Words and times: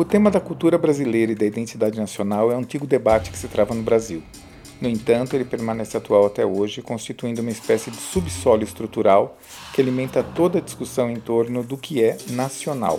O 0.00 0.04
tema 0.04 0.30
da 0.30 0.40
cultura 0.40 0.78
brasileira 0.78 1.32
e 1.32 1.34
da 1.34 1.44
identidade 1.44 2.00
nacional 2.00 2.50
é 2.50 2.56
um 2.56 2.60
antigo 2.60 2.86
debate 2.86 3.30
que 3.30 3.36
se 3.36 3.48
trava 3.48 3.74
no 3.74 3.82
Brasil. 3.82 4.22
No 4.80 4.88
entanto, 4.88 5.36
ele 5.36 5.44
permanece 5.44 5.94
atual 5.94 6.24
até 6.24 6.46
hoje, 6.46 6.80
constituindo 6.80 7.42
uma 7.42 7.50
espécie 7.50 7.90
de 7.90 7.98
subsolo 7.98 8.62
estrutural 8.62 9.36
que 9.74 9.80
alimenta 9.82 10.22
toda 10.22 10.56
a 10.56 10.62
discussão 10.62 11.10
em 11.10 11.20
torno 11.20 11.62
do 11.62 11.76
que 11.76 12.02
é 12.02 12.16
nacional. 12.30 12.98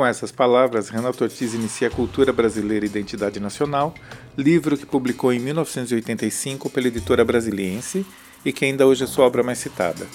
Com 0.00 0.06
essas 0.06 0.32
palavras, 0.32 0.88
Renato 0.88 1.22
Ortiz 1.22 1.52
inicia 1.52 1.90
Cultura 1.90 2.32
Brasileira 2.32 2.86
e 2.86 2.88
Identidade 2.88 3.38
Nacional, 3.38 3.94
livro 4.34 4.74
que 4.74 4.86
publicou 4.86 5.30
em 5.30 5.38
1985 5.38 6.70
pela 6.70 6.88
editora 6.88 7.22
Brasiliense 7.22 8.06
e 8.42 8.50
que 8.50 8.64
ainda 8.64 8.86
hoje 8.86 9.04
é 9.04 9.06
sua 9.06 9.26
obra 9.26 9.42
mais 9.42 9.58
citada. 9.58 10.06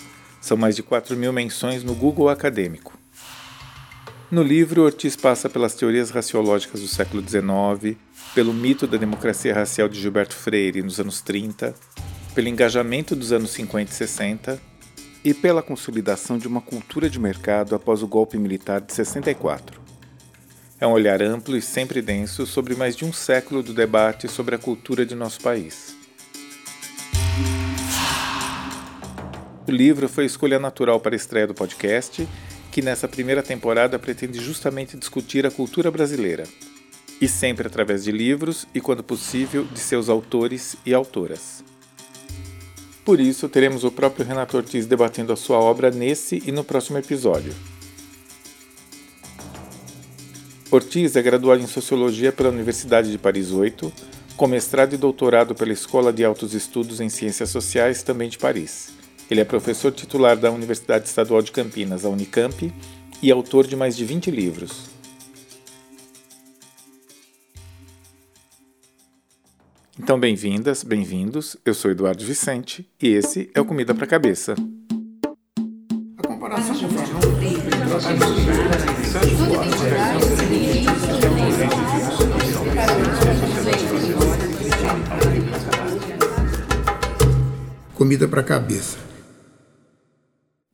São 0.41 0.57
mais 0.57 0.75
de 0.75 0.81
4 0.81 1.15
mil 1.15 1.31
menções 1.31 1.83
no 1.83 1.93
Google 1.93 2.29
Acadêmico. 2.29 2.97
No 4.31 4.41
livro, 4.41 4.81
Ortiz 4.81 5.15
passa 5.15 5.47
pelas 5.47 5.75
teorias 5.75 6.09
raciológicas 6.09 6.81
do 6.81 6.87
século 6.87 7.21
XIX, 7.21 7.95
pelo 8.33 8.55
mito 8.55 8.87
da 8.87 8.97
democracia 8.97 9.53
racial 9.53 9.87
de 9.87 10.01
Gilberto 10.01 10.33
Freire 10.33 10.81
nos 10.81 10.99
anos 10.99 11.21
30, 11.21 11.75
pelo 12.33 12.47
engajamento 12.47 13.15
dos 13.15 13.31
anos 13.31 13.51
50 13.51 13.91
e 13.91 13.93
60 13.93 14.74
e 15.25 15.33
pela 15.33 15.63
consolidação 15.63 16.37
de 16.37 16.47
uma 16.47 16.61
cultura 16.61 17.09
de 17.09 17.19
mercado 17.19 17.73
após 17.73 18.03
o 18.03 18.07
golpe 18.07 18.37
militar 18.37 18.79
de 18.79 18.93
64. 18.93 19.81
É 20.79 20.85
um 20.85 20.91
olhar 20.91 21.19
amplo 21.23 21.57
e 21.57 21.61
sempre 21.63 21.99
denso 21.99 22.45
sobre 22.45 22.75
mais 22.75 22.95
de 22.95 23.03
um 23.03 23.11
século 23.11 23.63
do 23.63 23.73
debate 23.73 24.27
sobre 24.27 24.53
a 24.53 24.59
cultura 24.59 25.03
de 25.03 25.15
nosso 25.15 25.41
país. 25.41 25.95
O 29.67 29.71
livro 29.71 30.07
foi 30.07 30.25
escolha 30.25 30.59
natural 30.59 30.99
para 30.99 31.15
a 31.15 31.17
estreia 31.17 31.47
do 31.47 31.55
podcast, 31.55 32.27
que 32.71 32.83
nessa 32.83 33.07
primeira 33.07 33.41
temporada 33.41 33.97
pretende 33.97 34.39
justamente 34.39 34.95
discutir 34.95 35.43
a 35.43 35.49
cultura 35.49 35.89
brasileira, 35.89 36.43
e 37.19 37.27
sempre 37.27 37.65
através 37.65 38.03
de 38.03 38.11
livros 38.11 38.67
e, 38.75 38.79
quando 38.79 39.01
possível, 39.01 39.63
de 39.63 39.79
seus 39.79 40.07
autores 40.07 40.75
e 40.85 40.93
autoras. 40.93 41.63
Por 43.05 43.19
isso, 43.19 43.47
teremos 43.47 43.83
o 43.83 43.91
próprio 43.91 44.25
Renato 44.25 44.57
Ortiz 44.57 44.85
debatendo 44.85 45.31
a 45.31 45.35
sua 45.37 45.59
obra 45.59 45.91
nesse 45.91 46.41
e 46.45 46.51
no 46.51 46.63
próximo 46.63 46.97
episódio. 46.97 47.53
Ortiz 50.71 51.15
é 51.15 51.21
graduado 51.21 51.61
em 51.61 51.67
Sociologia 51.67 52.31
pela 52.31 52.49
Universidade 52.49 53.11
de 53.11 53.17
Paris 53.17 53.51
8, 53.51 53.93
com 54.35 54.47
mestrado 54.47 54.93
e 54.93 54.97
doutorado 54.97 55.55
pela 55.55 55.71
Escola 55.71 56.11
de 56.11 56.25
Altos 56.25 56.53
Estudos 56.53 56.99
em 56.99 57.07
Ciências 57.07 57.51
Sociais, 57.51 58.03
também 58.03 58.27
de 58.27 58.37
Paris 58.37 58.95
ele 59.29 59.41
é 59.41 59.45
professor 59.45 59.91
titular 59.91 60.37
da 60.37 60.51
Universidade 60.51 61.07
Estadual 61.07 61.41
de 61.41 61.51
Campinas, 61.51 62.05
a 62.05 62.09
Unicamp, 62.09 62.71
e 63.21 63.31
autor 63.31 63.65
de 63.65 63.75
mais 63.75 63.95
de 63.95 64.05
20 64.05 64.29
livros. 64.29 64.94
Então, 69.97 70.19
bem-vindas, 70.19 70.83
bem-vindos. 70.83 71.55
Eu 71.63 71.73
sou 71.73 71.89
Eduardo 71.89 72.21
Vicente 72.25 72.85
e 73.01 73.07
esse 73.13 73.49
é 73.55 73.61
o 73.61 73.65
Comida 73.65 73.95
para 73.95 74.05
Cabeça. 74.05 74.53
A 76.17 76.27
comparação 76.27 76.75
com 76.77 76.87
Comida 87.93 88.27
para 88.27 88.43
cabeça. 88.43 88.97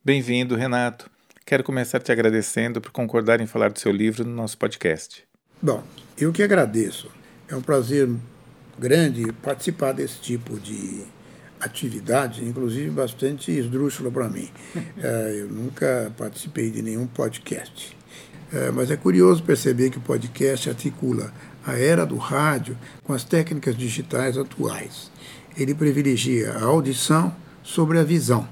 Bem-vindo, 0.03 0.55
Renato. 0.55 1.07
Quero 1.45 1.63
começar 1.63 1.99
te 1.99 2.11
agradecendo 2.11 2.81
por 2.81 2.89
concordar 2.89 3.39
em 3.39 3.45
falar 3.45 3.69
do 3.69 3.77
seu 3.77 3.91
livro 3.91 4.25
no 4.25 4.33
nosso 4.33 4.57
podcast. 4.57 5.23
Bom, 5.61 5.83
eu 6.17 6.33
que 6.33 6.41
agradeço. 6.41 7.11
É 7.47 7.55
um 7.55 7.61
prazer 7.61 8.09
grande 8.81 9.31
participar 9.43 9.93
desse 9.93 10.19
tipo 10.19 10.59
de 10.59 11.03
atividade, 11.59 12.43
inclusive 12.43 12.89
bastante 12.89 13.51
esdrúxula 13.51 14.09
para 14.11 14.27
mim. 14.27 14.49
É, 15.03 15.37
eu 15.39 15.47
nunca 15.47 16.11
participei 16.17 16.69
de 16.69 16.81
nenhum 16.81 17.07
podcast. 17.07 17.97
É, 18.53 18.69
mas 18.71 18.91
é 18.91 18.97
curioso 18.97 19.43
perceber 19.43 19.89
que 19.89 19.97
o 19.97 20.01
podcast 20.01 20.69
articula 20.69 21.31
a 21.65 21.73
era 21.73 22.05
do 22.05 22.17
rádio 22.17 22.77
com 23.03 23.13
as 23.13 23.23
técnicas 23.23 23.75
digitais 23.75 24.37
atuais. 24.37 25.11
Ele 25.57 25.73
privilegia 25.73 26.53
a 26.53 26.63
audição 26.65 27.35
sobre 27.63 27.99
a 27.99 28.03
visão 28.03 28.47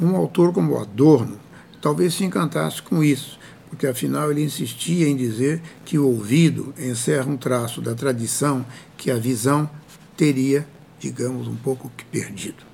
um 0.00 0.14
autor 0.14 0.52
como 0.52 0.78
Adorno 0.78 1.38
talvez 1.80 2.14
se 2.14 2.24
encantasse 2.24 2.82
com 2.82 3.02
isso, 3.02 3.38
porque 3.68 3.86
afinal 3.86 4.30
ele 4.30 4.44
insistia 4.44 5.08
em 5.08 5.16
dizer 5.16 5.60
que 5.84 5.98
o 5.98 6.06
ouvido 6.06 6.72
encerra 6.78 7.30
um 7.30 7.36
traço 7.36 7.80
da 7.80 7.94
tradição 7.94 8.64
que 8.96 9.10
a 9.10 9.16
visão 9.16 9.68
teria, 10.16 10.66
digamos, 10.98 11.46
um 11.48 11.56
pouco 11.56 11.90
que 11.96 12.04
perdido. 12.04 12.64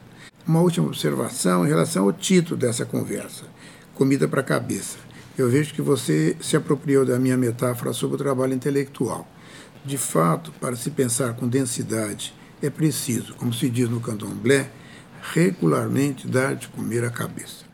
Uma 0.47 0.61
última 0.61 0.87
observação 0.87 1.65
em 1.65 1.69
relação 1.69 2.05
ao 2.05 2.13
título 2.13 2.57
dessa 2.57 2.85
conversa: 2.85 3.45
Comida 3.95 4.27
para 4.27 4.41
a 4.41 4.45
Cabeça. 4.45 4.99
Eu 5.37 5.49
vejo 5.49 5.73
que 5.73 5.81
você 5.81 6.37
se 6.41 6.57
apropriou 6.57 7.07
da 7.07 7.19
minha 7.19 7.37
metáfora 7.37 7.93
sobre 7.93 8.17
o 8.17 8.19
trabalho 8.19 8.53
intelectual. 8.53 9.27
De 9.85 9.97
fato, 9.97 10.53
para 10.61 10.77
se 10.77 10.91
pensar 10.91 11.35
com 11.35 11.49
densidade, 11.49 12.35
é 12.61 12.69
preciso, 12.69 13.35
como 13.35 13.53
se 13.53 13.69
diz 13.69 13.89
no 13.89 14.01
candomblé, 14.01 14.71
regularmente 15.33 16.29
dar 16.29 16.55
de 16.55 16.69
comer 16.69 17.05
à 17.05 17.11
cabeça. 17.11 17.72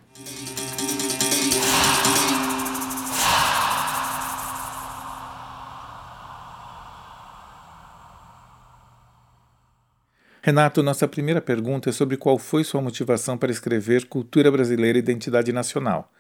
Renato, 10.48 10.82
nossa 10.82 11.06
primeira 11.06 11.42
pergunta 11.42 11.90
é 11.90 11.92
sobre 11.92 12.16
qual 12.16 12.38
foi 12.38 12.64
sua 12.64 12.80
motivação 12.80 13.36
para 13.36 13.52
escrever 13.52 14.06
Cultura 14.06 14.50
Brasileira 14.50 14.96
e 14.96 15.02
Identidade 15.02 15.52
Nacional. 15.52 16.10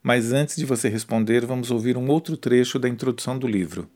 Mas 0.00 0.32
antes 0.32 0.54
de 0.54 0.64
você 0.64 0.88
responder, 0.88 1.44
vamos 1.44 1.68
ouvir 1.72 1.96
um 1.96 2.08
outro 2.08 2.36
trecho 2.36 2.78
da 2.78 2.88
introdução 2.88 3.36
do 3.36 3.44
livro. 3.44 3.90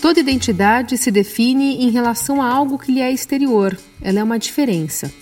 Toda 0.00 0.18
identidade 0.18 0.96
se 0.96 1.10
define 1.10 1.84
em 1.84 1.90
relação 1.90 2.40
a 2.40 2.50
algo 2.50 2.78
que 2.78 2.90
lhe 2.90 3.02
é 3.02 3.12
exterior, 3.12 3.76
ela 4.00 4.20
é 4.20 4.24
uma 4.24 4.38
diferença. 4.38 5.12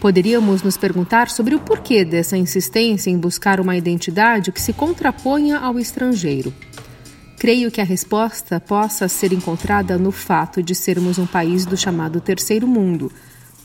Poderíamos 0.00 0.62
nos 0.62 0.78
perguntar 0.78 1.28
sobre 1.28 1.54
o 1.54 1.60
porquê 1.60 2.02
dessa 2.02 2.38
insistência 2.38 3.10
em 3.10 3.18
buscar 3.18 3.60
uma 3.60 3.76
identidade 3.76 4.52
que 4.52 4.62
se 4.62 4.72
contraponha 4.72 5.58
ao 5.58 5.78
estrangeiro. 5.78 6.50
Creio 7.40 7.70
que 7.70 7.80
a 7.80 7.84
resposta 7.84 8.60
possa 8.60 9.08
ser 9.08 9.32
encontrada 9.32 9.96
no 9.96 10.12
fato 10.12 10.62
de 10.62 10.74
sermos 10.74 11.16
um 11.16 11.24
país 11.24 11.64
do 11.64 11.74
chamado 11.74 12.20
Terceiro 12.20 12.66
Mundo, 12.66 13.10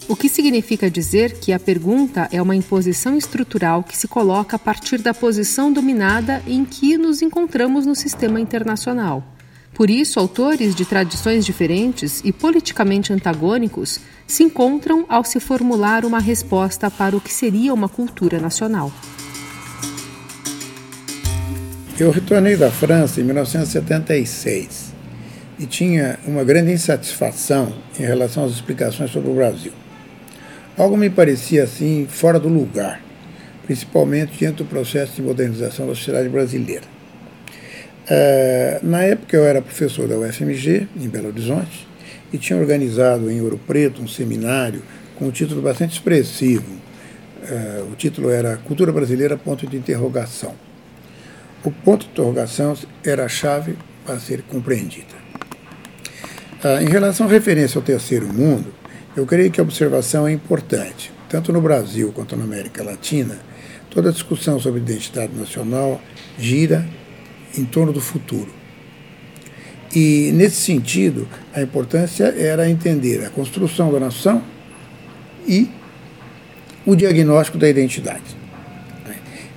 o 0.07 0.15
que 0.15 0.29
significa 0.29 0.89
dizer 0.89 1.39
que 1.41 1.51
a 1.51 1.59
pergunta 1.59 2.29
é 2.31 2.41
uma 2.41 2.55
imposição 2.55 3.17
estrutural 3.17 3.83
que 3.83 3.97
se 3.97 4.07
coloca 4.07 4.55
a 4.55 4.59
partir 4.59 5.01
da 5.01 5.13
posição 5.13 5.73
dominada 5.73 6.41
em 6.47 6.63
que 6.63 6.97
nos 6.97 7.21
encontramos 7.21 7.85
no 7.85 7.95
sistema 7.95 8.39
internacional. 8.39 9.21
Por 9.73 9.89
isso, 9.89 10.21
autores 10.21 10.73
de 10.73 10.85
tradições 10.85 11.45
diferentes 11.45 12.21
e 12.23 12.31
politicamente 12.31 13.11
antagônicos 13.11 13.99
se 14.25 14.41
encontram 14.41 15.05
ao 15.09 15.25
se 15.25 15.41
formular 15.41 16.05
uma 16.05 16.19
resposta 16.19 16.89
para 16.89 17.17
o 17.17 17.19
que 17.19 17.33
seria 17.33 17.73
uma 17.73 17.89
cultura 17.89 18.39
nacional. 18.39 18.89
Eu 21.97 22.11
retornei 22.11 22.57
da 22.57 22.69
França 22.69 23.21
em 23.21 23.23
1976 23.23 24.93
e 25.57 25.65
tinha 25.65 26.19
uma 26.27 26.43
grande 26.43 26.73
insatisfação 26.73 27.73
em 27.97 28.03
relação 28.03 28.43
às 28.43 28.51
explicações 28.51 29.11
sobre 29.11 29.31
o 29.31 29.33
Brasil. 29.33 29.71
Algo 30.77 30.97
me 30.97 31.09
parecia 31.09 31.63
assim 31.63 32.05
fora 32.09 32.37
do 32.37 32.49
lugar, 32.49 33.01
principalmente 33.65 34.37
diante 34.37 34.57
do 34.57 34.65
processo 34.65 35.13
de 35.15 35.21
modernização 35.21 35.87
da 35.87 35.95
sociedade 35.95 36.27
brasileira. 36.27 36.83
É, 38.09 38.81
na 38.83 39.01
época 39.03 39.37
eu 39.37 39.45
era 39.45 39.61
professor 39.61 40.05
da 40.05 40.17
UFMG, 40.17 40.89
em 40.97 41.07
Belo 41.07 41.29
Horizonte, 41.29 41.87
e 42.33 42.37
tinha 42.37 42.59
organizado 42.59 43.31
em 43.31 43.39
Ouro 43.39 43.57
Preto 43.65 44.01
um 44.01 44.07
seminário 44.07 44.81
com 45.17 45.27
um 45.27 45.31
título 45.31 45.61
bastante 45.61 45.93
expressivo. 45.93 46.75
É, 47.49 47.83
o 47.89 47.95
título 47.95 48.29
era 48.29 48.57
Cultura 48.57 48.91
Brasileira, 48.91 49.37
ponto 49.37 49.65
de 49.65 49.77
interrogação. 49.77 50.64
O 51.65 51.71
ponto 51.71 52.05
de 52.05 52.11
interrogação 52.11 52.77
era 53.03 53.25
a 53.25 53.27
chave 53.27 53.75
para 54.05 54.19
ser 54.19 54.43
compreendida. 54.43 55.15
É, 56.63 56.83
em 56.83 56.87
relação 56.87 57.25
à 57.25 57.29
referência 57.29 57.79
ao 57.79 57.83
terceiro 57.83 58.31
mundo, 58.31 58.71
eu 59.17 59.25
creio 59.25 59.49
que 59.49 59.59
a 59.59 59.63
observação 59.63 60.27
é 60.27 60.31
importante. 60.31 61.11
tanto 61.27 61.51
no 61.51 61.59
Brasil 61.59 62.11
quanto 62.13 62.35
na 62.37 62.43
América 62.43 62.83
Latina, 62.83 63.39
toda 63.89 64.09
a 64.09 64.11
discussão 64.11 64.59
sobre 64.59 64.79
identidade 64.79 65.33
nacional 65.35 65.99
gira 66.37 66.87
em 67.57 67.65
torno 67.65 67.91
do 67.91 67.99
futuro. 67.99 68.53
E, 69.93 70.31
nesse 70.33 70.57
sentido, 70.57 71.27
a 71.53 71.61
importância 71.61 72.25
era 72.37 72.69
entender 72.69 73.25
a 73.25 73.29
construção 73.29 73.91
da 73.91 73.99
nação 73.99 74.41
e 75.47 75.67
o 76.85 76.95
diagnóstico 76.95 77.57
da 77.57 77.67
identidade. 77.67 78.44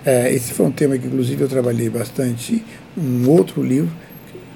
É, 0.08 0.32
esse 0.32 0.54
foi 0.54 0.64
um 0.64 0.70
tema 0.70 0.96
que, 0.96 1.06
inclusive, 1.06 1.42
eu 1.42 1.48
trabalhei 1.50 1.90
bastante 1.90 2.64
um 2.96 3.28
outro 3.28 3.62
livro, 3.62 3.92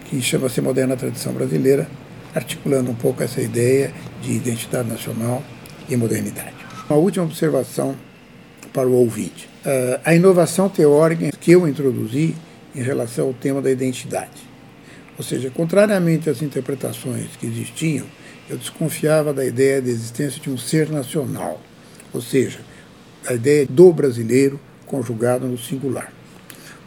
que 0.06 0.18
chama-se 0.22 0.62
Moderna 0.62 0.96
Tradição 0.96 1.34
Brasileira, 1.34 1.86
articulando 2.34 2.90
um 2.90 2.94
pouco 2.94 3.22
essa 3.22 3.38
ideia 3.38 3.92
de 4.22 4.32
identidade 4.32 4.88
nacional 4.88 5.42
e 5.90 5.94
modernidade. 5.94 6.54
Uma 6.88 6.98
última 6.98 7.26
observação 7.26 7.94
para 8.72 8.88
o 8.88 8.94
ouvinte. 8.94 9.46
Uh, 9.62 10.00
a 10.02 10.14
inovação 10.14 10.70
teórica 10.70 11.30
que 11.38 11.52
eu 11.52 11.68
introduzi 11.68 12.34
em 12.74 12.80
relação 12.80 13.26
ao 13.26 13.34
tema 13.34 13.60
da 13.60 13.70
identidade. 13.70 14.48
Ou 15.18 15.22
seja, 15.22 15.50
contrariamente 15.50 16.30
às 16.30 16.40
interpretações 16.40 17.26
que 17.38 17.46
existiam, 17.46 18.06
eu 18.48 18.56
desconfiava 18.56 19.34
da 19.34 19.44
ideia 19.44 19.82
da 19.82 19.90
existência 19.90 20.40
de 20.40 20.48
um 20.48 20.56
ser 20.56 20.88
nacional, 20.88 21.60
ou 22.10 22.22
seja, 22.22 22.60
a 23.26 23.34
ideia 23.34 23.66
do 23.66 23.92
brasileiro 23.92 24.58
conjugado 24.92 25.48
no 25.48 25.56
singular. 25.56 26.12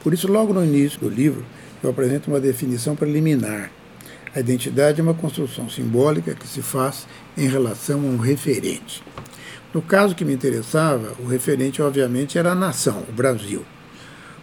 Por 0.03 0.13
isso, 0.13 0.31
logo 0.31 0.53
no 0.53 0.63
início 0.63 0.99
do 0.99 1.09
livro, 1.09 1.43
eu 1.81 1.89
apresento 1.89 2.29
uma 2.29 2.39
definição 2.39 2.95
preliminar. 2.95 3.71
A 4.35 4.39
identidade 4.39 4.99
é 4.99 5.03
uma 5.03 5.15
construção 5.15 5.67
simbólica 5.67 6.35
que 6.35 6.47
se 6.47 6.61
faz 6.61 7.07
em 7.35 7.47
relação 7.47 8.01
a 8.01 8.03
um 8.03 8.17
referente. 8.17 9.01
No 9.73 9.81
caso 9.81 10.13
que 10.13 10.23
me 10.23 10.33
interessava, 10.33 11.13
o 11.19 11.25
referente, 11.25 11.81
obviamente, 11.81 12.37
era 12.37 12.51
a 12.51 12.55
nação, 12.55 13.03
o 13.09 13.11
Brasil. 13.11 13.65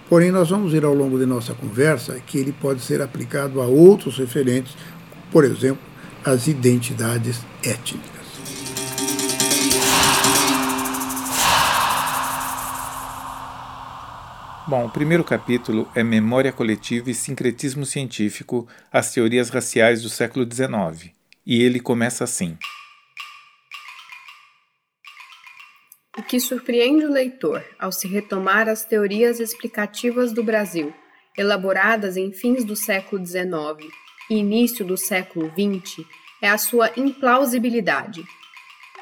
Porém, 0.09 0.33
nós 0.33 0.51
vamos 0.51 0.73
ver 0.73 0.85
ao 0.85 0.93
longo 0.93 1.17
de 1.17 1.25
nossa 1.25 1.55
conversa 1.55 2.21
que 2.27 2.39
ele 2.39 2.53
pode 2.53 2.81
ser 2.81 3.01
aplicado 3.01 3.61
a 3.63 3.67
outros 3.67 4.19
referentes, 4.19 4.77
por 5.31 5.45
exemplo, 5.45 5.83
as 6.25 6.49
identidades 6.49 7.41
étnicas. 7.63 8.12
Bom, 14.73 14.87
o 14.87 14.91
primeiro 14.91 15.23
capítulo 15.23 15.87
é 15.95 16.03
Memória 16.03 16.51
Coletiva 16.51 17.11
e 17.11 17.15
Sincretismo 17.15 17.85
Científico, 17.85 18.67
as 18.91 19.13
teorias 19.13 19.51
raciais 19.51 20.01
do 20.01 20.09
século 20.09 20.51
XIX. 20.51 21.13
E 21.45 21.63
ele 21.63 21.79
começa 21.79 22.25
assim. 22.25 22.57
O 26.17 26.23
que 26.23 26.41
surpreende 26.41 27.05
o 27.05 27.13
leitor 27.13 27.63
ao 27.79 27.93
se 27.93 28.09
retomar 28.09 28.67
as 28.67 28.83
teorias 28.83 29.41
explicativas 29.41 30.33
do 30.33 30.43
Brasil, 30.43 30.91
elaboradas 31.37 32.17
em 32.17 32.33
fins 32.33 32.65
do 32.65 32.75
século 32.75 33.23
XIX 33.27 33.93
e 34.31 34.37
início 34.37 34.87
do 34.87 34.97
século 34.97 35.51
XX, 35.51 36.03
é 36.41 36.49
a 36.49 36.57
sua 36.57 36.91
implausibilidade. 36.97 38.25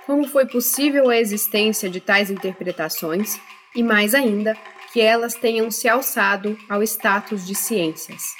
Como 0.05 0.27
foi 0.27 0.47
possível 0.47 1.09
a 1.09 1.17
existência 1.17 1.89
de 1.89 2.01
tais 2.01 2.29
interpretações 2.29 3.39
e, 3.73 3.85
mais 3.85 4.17
ainda, 4.17 4.59
que 4.93 5.01
elas 5.01 5.35
tenham 5.35 5.71
se 5.71 5.89
alçado 5.89 6.59
ao 6.69 6.83
status 6.83 7.47
de 7.47 7.55
ciências? 7.55 8.35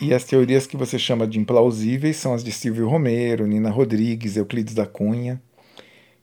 E 0.00 0.14
as 0.14 0.22
teorias 0.22 0.64
que 0.66 0.76
você 0.76 0.96
chama 0.96 1.26
de 1.26 1.40
implausíveis 1.40 2.16
são 2.16 2.32
as 2.32 2.44
de 2.44 2.52
Silvio 2.52 2.88
Romero, 2.88 3.46
Nina 3.46 3.68
Rodrigues, 3.68 4.36
Euclides 4.36 4.74
da 4.74 4.86
Cunha. 4.86 5.42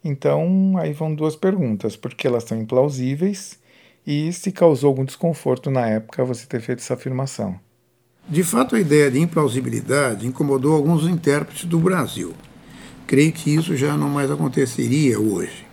Então, 0.01 0.75
aí 0.77 0.93
vão 0.93 1.13
duas 1.13 1.35
perguntas: 1.35 1.97
por 1.97 2.13
que 2.13 2.25
elas 2.25 2.45
são 2.45 2.57
implausíveis 2.57 3.59
e 4.07 4.31
se 4.31 4.51
causou 4.51 4.89
algum 4.89 5.03
desconforto 5.03 5.69
na 5.69 5.85
época 5.87 6.23
você 6.23 6.45
ter 6.45 6.61
feito 6.61 6.79
essa 6.79 6.93
afirmação? 6.93 7.59
De 8.29 8.43
fato, 8.43 8.75
a 8.75 8.79
ideia 8.79 9.11
de 9.11 9.19
implausibilidade 9.19 10.25
incomodou 10.25 10.73
alguns 10.73 11.03
intérpretes 11.03 11.65
do 11.65 11.77
Brasil. 11.77 12.33
Creio 13.05 13.31
que 13.33 13.53
isso 13.53 13.75
já 13.75 13.97
não 13.97 14.09
mais 14.09 14.31
aconteceria 14.31 15.19
hoje. 15.19 15.64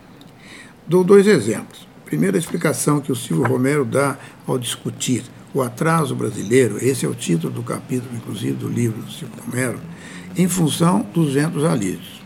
Dou 0.85 1.01
dois 1.01 1.27
exemplos. 1.27 1.87
Primeira 2.03 2.37
explicação 2.37 2.99
que 2.99 3.11
o 3.11 3.15
Silvio 3.15 3.47
Romero 3.47 3.85
dá 3.85 4.17
ao 4.45 4.59
discutir 4.59 5.23
o 5.53 5.61
Atraso 5.61 6.13
Brasileiro, 6.13 6.77
esse 6.83 7.05
é 7.05 7.09
o 7.09 7.15
título 7.15 7.53
do 7.53 7.63
capítulo, 7.63 8.13
inclusive, 8.13 8.53
do 8.53 8.67
livro 8.67 9.01
do 9.01 9.09
Chico 9.09 9.31
Romero, 9.45 9.79
em 10.35 10.45
função 10.49 11.07
dos 11.13 11.33
ventos 11.33 11.63
alísios. 11.63 12.21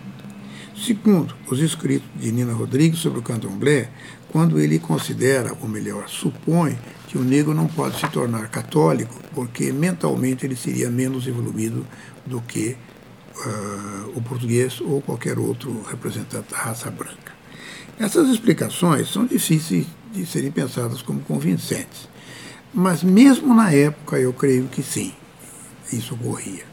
Segundo, 0.75 1.35
os 1.51 1.59
escritos 1.59 2.07
de 2.15 2.31
Nina 2.31 2.53
Rodrigues 2.53 2.99
sobre 2.99 3.19
o 3.19 3.21
candomblé, 3.21 3.91
quando 4.31 4.59
ele 4.59 4.79
considera, 4.79 5.55
ou 5.61 5.67
melhor, 5.67 6.09
supõe, 6.09 6.79
que 7.07 7.17
o 7.17 7.23
negro 7.23 7.53
não 7.53 7.67
pode 7.67 7.99
se 7.99 8.07
tornar 8.09 8.49
católico 8.49 9.21
porque 9.35 9.71
mentalmente 9.71 10.45
ele 10.45 10.55
seria 10.55 10.89
menos 10.89 11.27
evoluído 11.27 11.85
do 12.25 12.41
que 12.41 12.75
uh, 13.35 14.11
o 14.15 14.21
português 14.21 14.81
ou 14.81 14.99
qualquer 14.99 15.37
outro 15.37 15.83
representante 15.83 16.51
da 16.51 16.57
raça 16.57 16.89
branca. 16.89 17.36
Essas 17.99 18.29
explicações 18.29 19.09
são 19.09 19.25
difíceis 19.25 19.85
de 20.11 20.25
serem 20.25 20.51
pensadas 20.51 21.01
como 21.01 21.19
convincentes. 21.21 22.07
Mas 22.73 23.03
mesmo 23.03 23.53
na 23.53 23.71
época 23.71 24.19
eu 24.19 24.33
creio 24.33 24.67
que 24.67 24.83
sim, 24.83 25.13
isso 25.91 26.13
ocorria. 26.13 26.63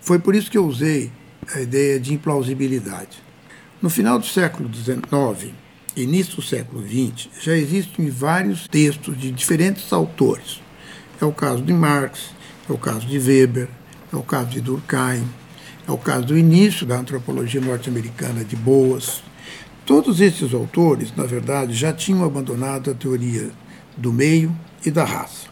Foi 0.00 0.18
por 0.18 0.34
isso 0.34 0.50
que 0.50 0.58
eu 0.58 0.66
usei 0.66 1.10
a 1.54 1.60
ideia 1.60 1.98
de 1.98 2.12
implausibilidade. 2.12 3.22
No 3.80 3.88
final 3.88 4.18
do 4.18 4.26
século 4.26 4.70
XIX, 4.72 5.52
início 5.96 6.36
do 6.36 6.42
século 6.42 6.82
XX, 6.86 7.28
já 7.40 7.56
existem 7.56 8.10
vários 8.10 8.66
textos 8.66 9.18
de 9.18 9.30
diferentes 9.30 9.92
autores. 9.92 10.60
É 11.20 11.24
o 11.24 11.32
caso 11.32 11.62
de 11.62 11.72
Marx, 11.72 12.30
é 12.68 12.72
o 12.72 12.78
caso 12.78 13.06
de 13.06 13.18
Weber, 13.18 13.68
é 14.12 14.16
o 14.16 14.22
caso 14.22 14.50
de 14.50 14.60
Durkheim, 14.60 15.24
é 15.86 15.92
o 15.92 15.98
caso 15.98 16.26
do 16.26 16.38
início 16.38 16.86
da 16.86 16.96
antropologia 16.96 17.60
norte-americana 17.60 18.44
de 18.44 18.56
Boas. 18.56 19.22
Todos 19.86 20.20
esses 20.20 20.54
autores, 20.54 21.14
na 21.14 21.24
verdade, 21.24 21.74
já 21.74 21.92
tinham 21.92 22.24
abandonado 22.24 22.90
a 22.90 22.94
teoria 22.94 23.50
do 23.96 24.12
meio 24.12 24.54
e 24.84 24.90
da 24.90 25.04
raça. 25.04 25.46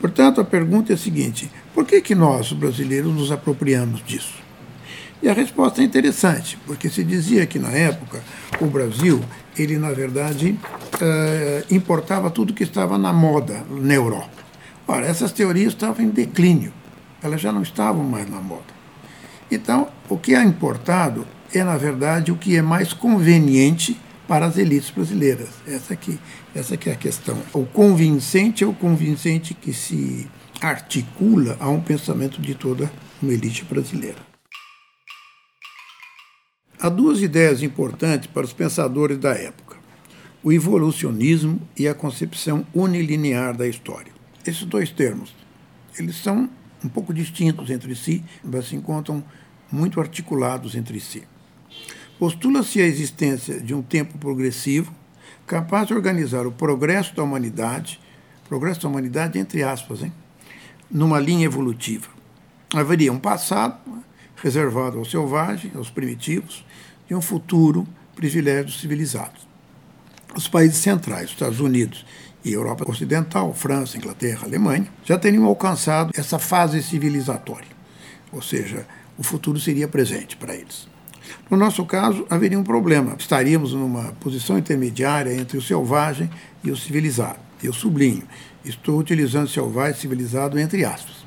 Portanto, 0.00 0.40
a 0.40 0.44
pergunta 0.44 0.92
é 0.92 0.94
a 0.94 0.98
seguinte: 0.98 1.50
por 1.72 1.86
que, 1.86 2.00
que 2.00 2.14
nós, 2.14 2.52
brasileiros, 2.52 3.14
nos 3.14 3.30
apropriamos 3.30 4.04
disso? 4.04 4.42
E 5.22 5.28
a 5.28 5.32
resposta 5.32 5.80
é 5.80 5.84
interessante, 5.84 6.58
porque 6.66 6.90
se 6.90 7.04
dizia 7.04 7.46
que 7.46 7.56
na 7.56 7.70
época 7.70 8.20
o 8.60 8.66
Brasil, 8.66 9.20
ele 9.56 9.78
na 9.78 9.92
verdade 9.92 10.58
eh, 11.00 11.64
importava 11.70 12.28
tudo 12.28 12.52
que 12.52 12.64
estava 12.64 12.98
na 12.98 13.12
moda 13.12 13.64
na 13.70 13.94
Europa. 13.94 14.42
Ora, 14.88 15.06
essas 15.06 15.30
teorias 15.30 15.74
estavam 15.74 16.04
em 16.04 16.08
declínio, 16.08 16.72
elas 17.22 17.40
já 17.40 17.52
não 17.52 17.62
estavam 17.62 18.02
mais 18.02 18.28
na 18.28 18.40
moda. 18.40 18.72
Então, 19.48 19.86
o 20.08 20.18
que 20.18 20.34
é 20.34 20.42
importado 20.42 21.24
é 21.52 21.64
na 21.64 21.76
verdade 21.76 22.32
o 22.32 22.36
que 22.36 22.56
é 22.56 22.62
mais 22.62 22.92
conveniente 22.92 23.96
para 24.26 24.46
as 24.46 24.56
elites 24.56 24.90
brasileiras. 24.90 25.48
Essa 25.66 25.94
aqui, 25.94 26.18
essa 26.54 26.74
aqui 26.74 26.88
é 26.88 26.92
a 26.92 26.96
questão. 26.96 27.36
O 27.52 27.66
convincente 27.66 28.64
é 28.64 28.66
o 28.66 28.72
convincente 28.72 29.52
que 29.54 29.72
se 29.72 30.28
articula 30.60 31.56
a 31.60 31.68
um 31.68 31.80
pensamento 31.80 32.40
de 32.40 32.54
toda 32.54 32.90
uma 33.20 33.32
elite 33.32 33.64
brasileira. 33.64 34.18
Há 36.80 36.88
duas 36.88 37.20
ideias 37.20 37.62
importantes 37.62 38.26
para 38.26 38.44
os 38.44 38.52
pensadores 38.52 39.18
da 39.18 39.34
época: 39.34 39.76
o 40.42 40.52
evolucionismo 40.52 41.60
e 41.76 41.86
a 41.86 41.94
concepção 41.94 42.66
unilinear 42.74 43.56
da 43.56 43.68
história. 43.68 44.12
Esses 44.44 44.64
dois 44.64 44.90
termos, 44.90 45.34
eles 45.98 46.16
são 46.16 46.48
um 46.84 46.88
pouco 46.88 47.14
distintos 47.14 47.70
entre 47.70 47.94
si, 47.94 48.24
mas 48.42 48.66
se 48.68 48.74
encontram 48.74 49.22
muito 49.70 50.00
articulados 50.00 50.74
entre 50.74 50.98
si. 50.98 51.22
Postula-se 52.22 52.80
a 52.80 52.86
existência 52.86 53.58
de 53.58 53.74
um 53.74 53.82
tempo 53.82 54.16
progressivo 54.16 54.94
capaz 55.44 55.88
de 55.88 55.92
organizar 55.92 56.46
o 56.46 56.52
progresso 56.52 57.16
da 57.16 57.24
humanidade, 57.24 57.98
progresso 58.48 58.82
da 58.82 58.88
humanidade 58.88 59.40
entre 59.40 59.64
aspas, 59.64 60.04
hein, 60.04 60.12
numa 60.88 61.18
linha 61.18 61.44
evolutiva. 61.44 62.06
Haveria 62.72 63.12
um 63.12 63.18
passado 63.18 63.76
reservado 64.36 64.98
aos 64.98 65.10
selvagens, 65.10 65.74
aos 65.74 65.90
primitivos, 65.90 66.64
e 67.10 67.14
um 67.16 67.20
futuro 67.20 67.88
privilégio 68.14 68.66
dos 68.66 68.80
civilizados. 68.80 69.44
Os 70.36 70.46
países 70.46 70.76
centrais, 70.76 71.30
Estados 71.30 71.58
Unidos 71.58 72.06
e 72.44 72.52
Europa 72.52 72.88
Ocidental, 72.88 73.52
França, 73.52 73.98
Inglaterra, 73.98 74.46
Alemanha, 74.46 74.86
já 75.04 75.18
teriam 75.18 75.44
alcançado 75.44 76.12
essa 76.16 76.38
fase 76.38 76.84
civilizatória, 76.84 77.66
ou 78.30 78.40
seja, 78.40 78.86
o 79.18 79.24
futuro 79.24 79.58
seria 79.58 79.88
presente 79.88 80.36
para 80.36 80.54
eles. 80.54 80.91
No 81.50 81.56
nosso 81.56 81.84
caso, 81.84 82.26
haveria 82.30 82.58
um 82.58 82.64
problema. 82.64 83.14
Estaríamos 83.18 83.72
numa 83.72 84.12
posição 84.14 84.58
intermediária 84.58 85.32
entre 85.34 85.58
o 85.58 85.62
selvagem 85.62 86.30
e 86.64 86.70
o 86.70 86.76
civilizado. 86.76 87.38
Eu 87.62 87.72
sublinho, 87.72 88.22
estou 88.64 88.98
utilizando 88.98 89.48
selvagem 89.48 89.96
e 89.96 90.00
civilizado 90.00 90.58
entre 90.58 90.84
aspas. 90.84 91.24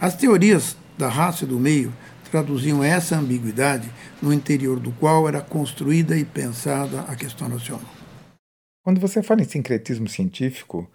As 0.00 0.16
teorias 0.16 0.76
da 0.96 1.08
raça 1.08 1.44
e 1.44 1.48
do 1.48 1.58
meio 1.58 1.92
traduziam 2.30 2.82
essa 2.82 3.18
ambiguidade 3.18 3.90
no 4.22 4.32
interior 4.32 4.78
do 4.78 4.92
qual 4.92 5.28
era 5.28 5.40
construída 5.40 6.16
e 6.16 6.24
pensada 6.24 7.00
a 7.02 7.16
questão 7.16 7.48
nacional. 7.48 7.90
Quando 8.82 9.00
você 9.00 9.22
fala 9.22 9.42
em 9.42 9.44
sincretismo 9.44 10.08
científico, 10.08 10.88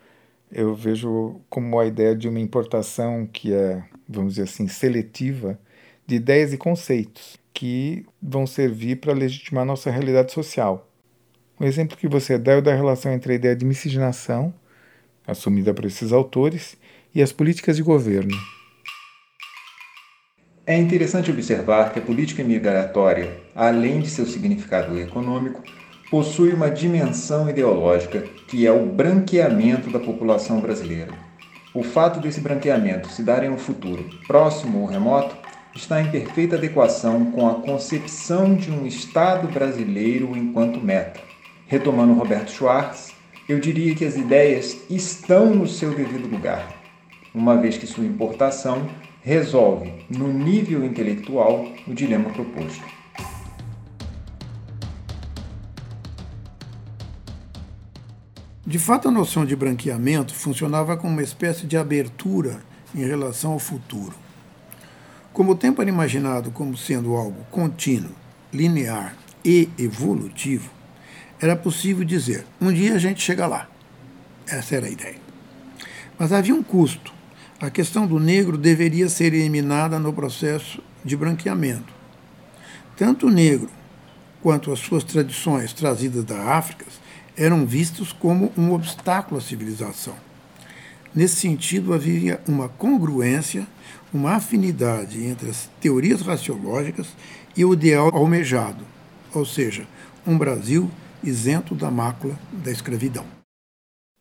eu 0.51 0.73
vejo 0.73 1.41
como 1.49 1.79
a 1.79 1.85
ideia 1.85 2.15
de 2.15 2.27
uma 2.27 2.39
importação 2.39 3.27
que 3.31 3.53
é, 3.53 3.83
vamos 4.07 4.35
dizer 4.35 4.43
assim, 4.43 4.67
seletiva 4.67 5.59
de 6.07 6.15
ideias 6.15 6.53
e 6.53 6.57
conceitos 6.57 7.37
que 7.55 8.05
vão 8.21 8.45
servir 8.45 8.97
para 8.97 9.13
legitimar 9.13 9.65
nossa 9.65 9.89
realidade 9.89 10.31
social. 10.33 10.91
O 11.57 11.63
exemplo 11.63 11.97
que 11.97 12.07
você 12.07 12.37
dá 12.37 12.51
é 12.51 12.57
o 12.57 12.61
da 12.61 12.75
relação 12.75 13.13
entre 13.13 13.31
a 13.31 13.35
ideia 13.35 13.55
de 13.55 13.65
miscigenação, 13.65 14.53
assumida 15.25 15.73
por 15.73 15.85
esses 15.85 16.11
autores, 16.11 16.77
e 17.13 17.23
as 17.23 17.31
políticas 17.31 17.77
de 17.77 17.81
governo. 17.81 18.35
É 20.67 20.77
interessante 20.77 21.31
observar 21.31 21.93
que 21.93 21.99
a 21.99 22.01
política 22.01 22.43
migratória, 22.43 23.39
além 23.55 24.01
de 24.01 24.09
seu 24.09 24.25
significado 24.25 24.99
econômico, 24.99 25.63
possui 26.11 26.51
uma 26.51 26.69
dimensão 26.69 27.49
ideológica 27.49 28.21
que 28.49 28.67
é 28.67 28.71
o 28.71 28.85
branqueamento 28.85 29.89
da 29.89 29.99
população 29.99 30.59
brasileira. 30.59 31.13
O 31.73 31.83
fato 31.83 32.19
desse 32.19 32.41
branqueamento 32.41 33.09
se 33.09 33.23
dar 33.23 33.43
em 33.43 33.49
um 33.49 33.57
futuro 33.57 34.09
próximo 34.27 34.81
ou 34.81 34.85
remoto 34.85 35.44
está 35.75 36.01
em 36.01 36.09
perfeita 36.09 36.55
adequação 36.55 37.31
com 37.31 37.49
a 37.49 37.55
concepção 37.55 38.55
de 38.55 38.71
um 38.71 38.87
Estado 38.87 39.47
brasileiro 39.49 40.35
enquanto 40.35 40.79
meta. 40.79 41.19
Retomando 41.67 42.13
Roberto 42.13 42.49
Schwartz, 42.49 43.13
eu 43.47 43.59
diria 43.59 43.93
que 43.93 44.05
as 44.05 44.15
ideias 44.15 44.77
estão 44.89 45.53
no 45.53 45.67
seu 45.67 45.93
devido 45.93 46.29
lugar, 46.29 46.73
uma 47.33 47.57
vez 47.57 47.77
que 47.77 47.85
sua 47.85 48.05
importação 48.05 48.87
resolve, 49.21 49.91
no 50.09 50.31
nível 50.31 50.85
intelectual, 50.85 51.67
o 51.85 51.93
dilema 51.93 52.29
proposto. 52.29 52.83
De 58.65 58.79
fato, 58.79 59.09
a 59.09 59.11
noção 59.11 59.45
de 59.45 59.55
branqueamento 59.55 60.33
funcionava 60.33 60.95
como 60.95 61.13
uma 61.13 61.21
espécie 61.21 61.67
de 61.67 61.77
abertura 61.77 62.61
em 62.95 63.05
relação 63.05 63.51
ao 63.51 63.59
futuro. 63.59 64.24
Como 65.35 65.51
o 65.51 65.55
tempo 65.57 65.81
era 65.81 65.91
imaginado 65.91 66.49
como 66.49 66.77
sendo 66.77 67.13
algo 67.13 67.45
contínuo, 67.51 68.15
linear 68.53 69.17
e 69.43 69.67
evolutivo, 69.77 70.71
era 71.41 71.57
possível 71.57 72.05
dizer: 72.05 72.45
um 72.61 72.71
dia 72.71 72.93
a 72.93 72.97
gente 72.97 73.21
chega 73.21 73.45
lá. 73.45 73.67
Essa 74.47 74.77
era 74.77 74.85
a 74.87 74.89
ideia. 74.89 75.17
Mas 76.17 76.31
havia 76.31 76.55
um 76.55 76.63
custo. 76.63 77.13
A 77.59 77.69
questão 77.69 78.07
do 78.07 78.17
negro 78.17 78.57
deveria 78.57 79.09
ser 79.09 79.33
eliminada 79.33 79.99
no 79.99 80.13
processo 80.13 80.81
de 81.03 81.17
branqueamento. 81.17 81.93
Tanto 82.95 83.27
o 83.27 83.29
negro 83.29 83.69
quanto 84.41 84.71
as 84.71 84.79
suas 84.79 85.03
tradições 85.03 85.73
trazidas 85.73 86.23
da 86.23 86.55
África 86.55 86.85
eram 87.35 87.65
vistos 87.65 88.13
como 88.13 88.53
um 88.57 88.71
obstáculo 88.71 89.37
à 89.37 89.41
civilização. 89.41 90.15
Nesse 91.15 91.37
sentido, 91.37 91.93
havia 91.93 92.41
uma 92.45 92.67
congruência, 92.67 93.65
uma 94.13 94.33
afinidade 94.33 95.23
entre 95.23 95.49
as 95.49 95.69
teorias 95.79 96.21
raciológicas 96.21 97.07
e 97.55 97.63
o 97.63 97.73
ideal 97.73 98.09
almejado, 98.13 98.83
ou 99.33 99.45
seja, 99.45 99.87
um 100.27 100.37
Brasil 100.37 100.91
isento 101.23 101.73
da 101.73 101.89
mácula 101.89 102.37
da 102.51 102.69
escravidão. 102.69 103.25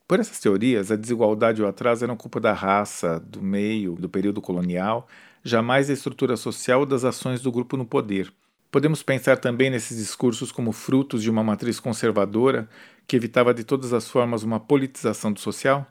Por 0.06 0.20
essas 0.20 0.38
teorias, 0.38 0.92
a 0.92 0.96
desigualdade 0.96 1.60
e 1.60 1.64
o 1.64 1.66
atraso 1.66 2.04
eram 2.04 2.16
culpa 2.16 2.38
da 2.38 2.52
raça, 2.52 3.18
do 3.18 3.42
meio, 3.42 3.96
do 3.96 4.08
período 4.08 4.40
colonial, 4.40 5.08
jamais 5.42 5.88
da 5.88 5.94
estrutura 5.94 6.36
social 6.36 6.80
ou 6.80 6.86
das 6.86 7.04
ações 7.04 7.40
do 7.40 7.50
grupo 7.50 7.76
no 7.76 7.84
poder. 7.84 8.32
Podemos 8.70 9.02
pensar 9.02 9.38
também 9.38 9.68
nesses 9.68 9.96
discursos 9.96 10.52
como 10.52 10.70
frutos 10.70 11.22
de 11.24 11.30
uma 11.30 11.42
matriz 11.42 11.80
conservadora 11.80 12.68
que 13.04 13.16
evitava 13.16 13.52
de 13.52 13.64
todas 13.64 13.92
as 13.92 14.08
formas 14.08 14.44
uma 14.44 14.60
politização 14.60 15.32
do 15.32 15.40
social? 15.40 15.86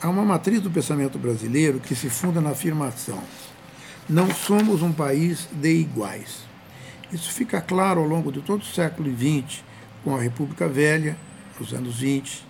Há 0.00 0.10
uma 0.10 0.24
matriz 0.26 0.60
do 0.60 0.70
pensamento 0.70 1.18
brasileiro 1.18 1.80
que 1.80 1.94
se 1.94 2.10
funda 2.10 2.38
na 2.38 2.50
afirmação: 2.50 3.18
não 4.06 4.30
somos 4.30 4.82
um 4.82 4.92
país 4.92 5.48
de 5.50 5.72
iguais. 5.72 6.44
Isso 7.10 7.32
fica 7.32 7.62
claro 7.62 8.00
ao 8.00 8.06
longo 8.06 8.30
de 8.30 8.42
todo 8.42 8.60
o 8.60 8.64
século 8.64 9.10
XX, 9.10 9.62
com 10.04 10.14
a 10.14 10.20
República 10.20 10.68
Velha, 10.68 11.16
nos 11.58 11.72
anos 11.72 12.00
20, 12.00 12.46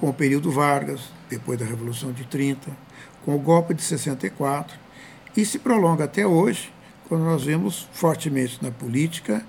com 0.00 0.08
o 0.08 0.14
período 0.14 0.50
Vargas, 0.50 1.00
depois 1.30 1.58
da 1.60 1.64
Revolução 1.64 2.12
de 2.12 2.24
30, 2.24 2.76
com 3.24 3.36
o 3.36 3.38
golpe 3.38 3.72
de 3.72 3.82
64, 3.82 4.76
e 5.36 5.44
se 5.44 5.60
prolonga 5.60 6.04
até 6.04 6.26
hoje, 6.26 6.72
quando 7.08 7.22
nós 7.22 7.44
vemos 7.44 7.88
fortemente 7.92 8.58
na 8.60 8.72
política 8.72 9.44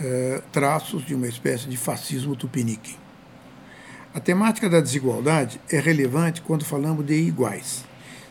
eh, 0.00 0.42
traços 0.50 1.04
de 1.04 1.14
uma 1.14 1.28
espécie 1.28 1.68
de 1.68 1.76
fascismo 1.76 2.34
tupiniquim. 2.34 3.03
A 4.14 4.20
temática 4.20 4.70
da 4.70 4.80
desigualdade 4.80 5.60
é 5.68 5.80
relevante 5.80 6.40
quando 6.40 6.64
falamos 6.64 7.04
de 7.04 7.14
iguais. 7.14 7.84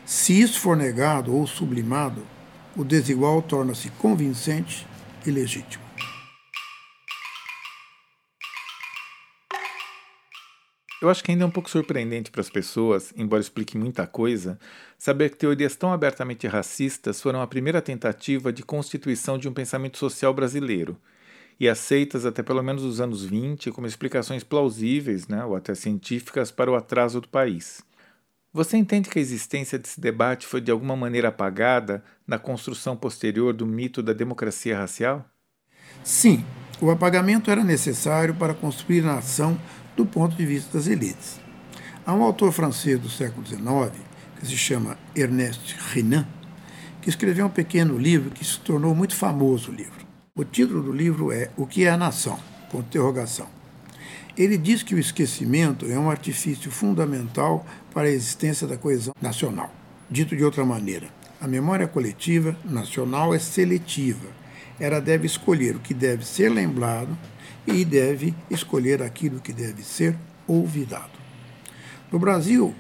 Se 0.06 0.40
isso 0.40 0.58
for 0.62 0.78
negado 0.78 1.36
ou 1.36 1.46
sublimado, 1.46 2.26
o 2.74 2.86
desigual 2.86 3.42
torna-se 3.42 3.90
convincente 3.90 4.88
e 5.26 5.30
legítimo. 5.30 5.84
Eu 11.02 11.10
acho 11.10 11.22
que 11.22 11.32
ainda 11.32 11.44
é 11.44 11.48
um 11.48 11.52
pouco 11.52 11.70
surpreendente 11.70 12.32
para 12.32 12.40
as 12.40 12.50
pessoas, 12.50 13.14
embora 13.18 13.42
explique 13.42 13.78
muita 13.78 14.08
coisa, 14.08 14.58
saber 14.98 15.32
que 15.32 15.36
teorias 15.36 15.76
tão 15.76 15.92
abertamente 15.92 16.48
racistas 16.48 17.20
foram 17.22 17.42
a 17.42 17.48
primeira 17.48 17.82
tentativa 17.82 18.54
de 18.54 18.64
constituição 18.64 19.38
de 19.38 19.50
um 19.50 19.54
pensamento 19.54 19.98
social 19.98 20.34
brasileiro 20.34 20.98
e 21.60 21.70
aceitas 21.70 22.26
até 22.26 22.42
pelo 22.42 22.64
menos 22.64 22.84
os 22.84 23.00
anos 23.00 23.24
20 23.24 23.72
como 23.72 23.88
explicações 23.88 24.44
plausíveis, 24.44 25.28
né, 25.28 25.44
ou 25.46 25.56
até 25.56 25.76
científicas, 25.76 26.52
para 26.52 26.72
o 26.72 26.76
atraso 26.76 27.22
do 27.22 27.28
país. 27.28 27.82
Você 28.52 28.78
entende 28.78 29.10
que 29.10 29.18
a 29.18 29.22
existência 29.22 29.80
desse 29.80 30.00
debate 30.00 30.46
foi 30.46 30.62
de 30.62 30.70
alguma 30.70 30.96
maneira 30.96 31.30
apagada 31.30 32.04
na 32.28 32.38
construção 32.38 32.96
posterior 32.96 33.52
do 33.52 33.66
mito 33.66 34.04
da 34.04 34.14
democracia 34.14 34.78
racial? 34.78 35.26
Sim, 36.04 36.46
o 36.80 36.92
apagamento 36.92 37.50
era 37.50 37.64
necessário 37.64 38.36
para 38.36 38.54
construir 38.54 39.00
a 39.02 39.16
nação 39.16 39.60
do 39.96 40.06
ponto 40.06 40.36
de 40.36 40.46
vista 40.46 40.78
das 40.78 40.88
elites. 40.88 41.40
Há 42.06 42.14
um 42.14 42.22
autor 42.22 42.52
francês 42.52 43.00
do 43.00 43.10
século 43.10 43.46
XIX, 43.46 43.92
que 44.40 44.46
se 44.46 44.58
chama 44.58 44.98
Ernest 45.16 45.76
Renan, 45.92 46.28
que 47.02 47.10
escreveu 47.10 47.46
um 47.46 47.50
pequeno 47.50 47.98
livro 47.98 48.30
que 48.30 48.44
se 48.46 48.60
tornou 48.60 48.94
muito 48.94 49.16
famoso 49.16 49.72
o 49.72 49.74
livro. 49.74 50.03
O 50.36 50.44
título 50.44 50.82
do 50.82 50.92
livro 50.92 51.32
é 51.32 51.52
O 51.56 51.68
que 51.68 51.86
é 51.86 51.92
a 51.92 51.96
nação? 51.96 52.40
Ele 54.36 54.58
diz 54.58 54.82
que 54.82 54.96
o 54.96 55.00
esquecimento 55.00 55.86
é 55.86 55.96
um 55.96 56.10
artifício 56.10 56.72
fundamental 56.72 57.64
para 57.94 58.08
a 58.08 58.12
existência 58.12 58.66
da 58.66 58.76
coesão 58.76 59.14
nacional. 59.22 59.72
Dito 60.10 60.36
de 60.36 60.44
outra 60.44 60.66
maneira, 60.66 61.08
a 61.40 61.48
memória 61.48 61.88
coletiva 61.88 62.58
nacional 62.66 63.32
é 63.32 63.38
seletiva. 63.38 64.26
Ela 64.80 65.00
deve 65.00 65.28
escolher 65.28 65.76
o 65.76 65.80
que 65.80 65.94
deve 65.94 66.26
ser 66.26 66.50
lembrado 66.50 67.16
e 67.68 67.86
deve 67.86 68.34
escolher 68.50 69.04
aquilo 69.04 69.40
que 69.40 69.54
deve 69.54 69.84
ser 69.84 70.18
olvidado. 70.48 71.14
No 72.12 72.18
Brasil, 72.18 72.74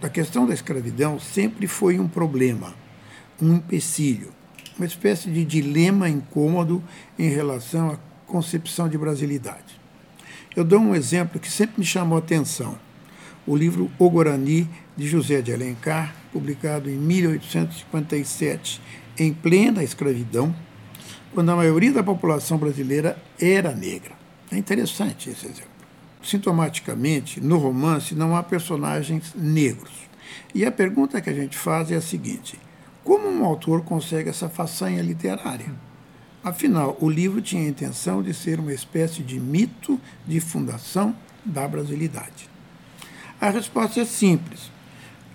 a 0.00 0.08
questão 0.08 0.46
da 0.46 0.54
escravidão 0.54 1.18
sempre 1.18 1.66
foi 1.66 1.98
um 1.98 2.06
problema, 2.06 2.72
um 3.42 3.54
empecilho 3.54 4.35
uma 4.78 4.86
espécie 4.86 5.30
de 5.30 5.44
dilema 5.44 6.08
incômodo 6.08 6.82
em 7.18 7.28
relação 7.28 7.90
à 7.90 7.98
concepção 8.26 8.88
de 8.88 8.98
brasilidade. 8.98 9.80
Eu 10.54 10.64
dou 10.64 10.80
um 10.80 10.94
exemplo 10.94 11.40
que 11.40 11.50
sempre 11.50 11.78
me 11.78 11.84
chamou 11.84 12.16
a 12.16 12.20
atenção. 12.20 12.78
O 13.46 13.56
livro 13.56 13.90
O 13.98 14.10
Guarani, 14.10 14.68
de 14.96 15.06
José 15.06 15.40
de 15.40 15.52
Alencar, 15.52 16.14
publicado 16.32 16.90
em 16.90 16.96
1857, 16.96 18.80
em 19.18 19.32
plena 19.32 19.82
escravidão, 19.82 20.54
quando 21.32 21.50
a 21.50 21.56
maioria 21.56 21.92
da 21.92 22.02
população 22.02 22.58
brasileira 22.58 23.16
era 23.40 23.74
negra. 23.74 24.12
É 24.50 24.56
interessante 24.56 25.30
esse 25.30 25.46
exemplo. 25.46 25.70
Sintomaticamente, 26.22 27.40
no 27.40 27.58
romance 27.58 28.14
não 28.14 28.34
há 28.34 28.42
personagens 28.42 29.32
negros. 29.34 29.92
E 30.54 30.64
a 30.64 30.72
pergunta 30.72 31.20
que 31.20 31.30
a 31.30 31.34
gente 31.34 31.56
faz 31.56 31.90
é 31.92 31.96
a 31.96 32.00
seguinte: 32.00 32.58
como 33.06 33.28
um 33.28 33.44
autor 33.44 33.82
consegue 33.84 34.28
essa 34.28 34.48
façanha 34.48 35.00
literária? 35.00 35.72
Afinal, 36.42 36.98
o 37.00 37.08
livro 37.08 37.40
tinha 37.40 37.62
a 37.62 37.68
intenção 37.68 38.20
de 38.20 38.34
ser 38.34 38.58
uma 38.58 38.72
espécie 38.72 39.22
de 39.22 39.38
mito 39.38 40.00
de 40.26 40.40
fundação 40.40 41.14
da 41.44 41.68
brasilidade. 41.68 42.50
A 43.40 43.48
resposta 43.48 44.00
é 44.00 44.04
simples. 44.04 44.72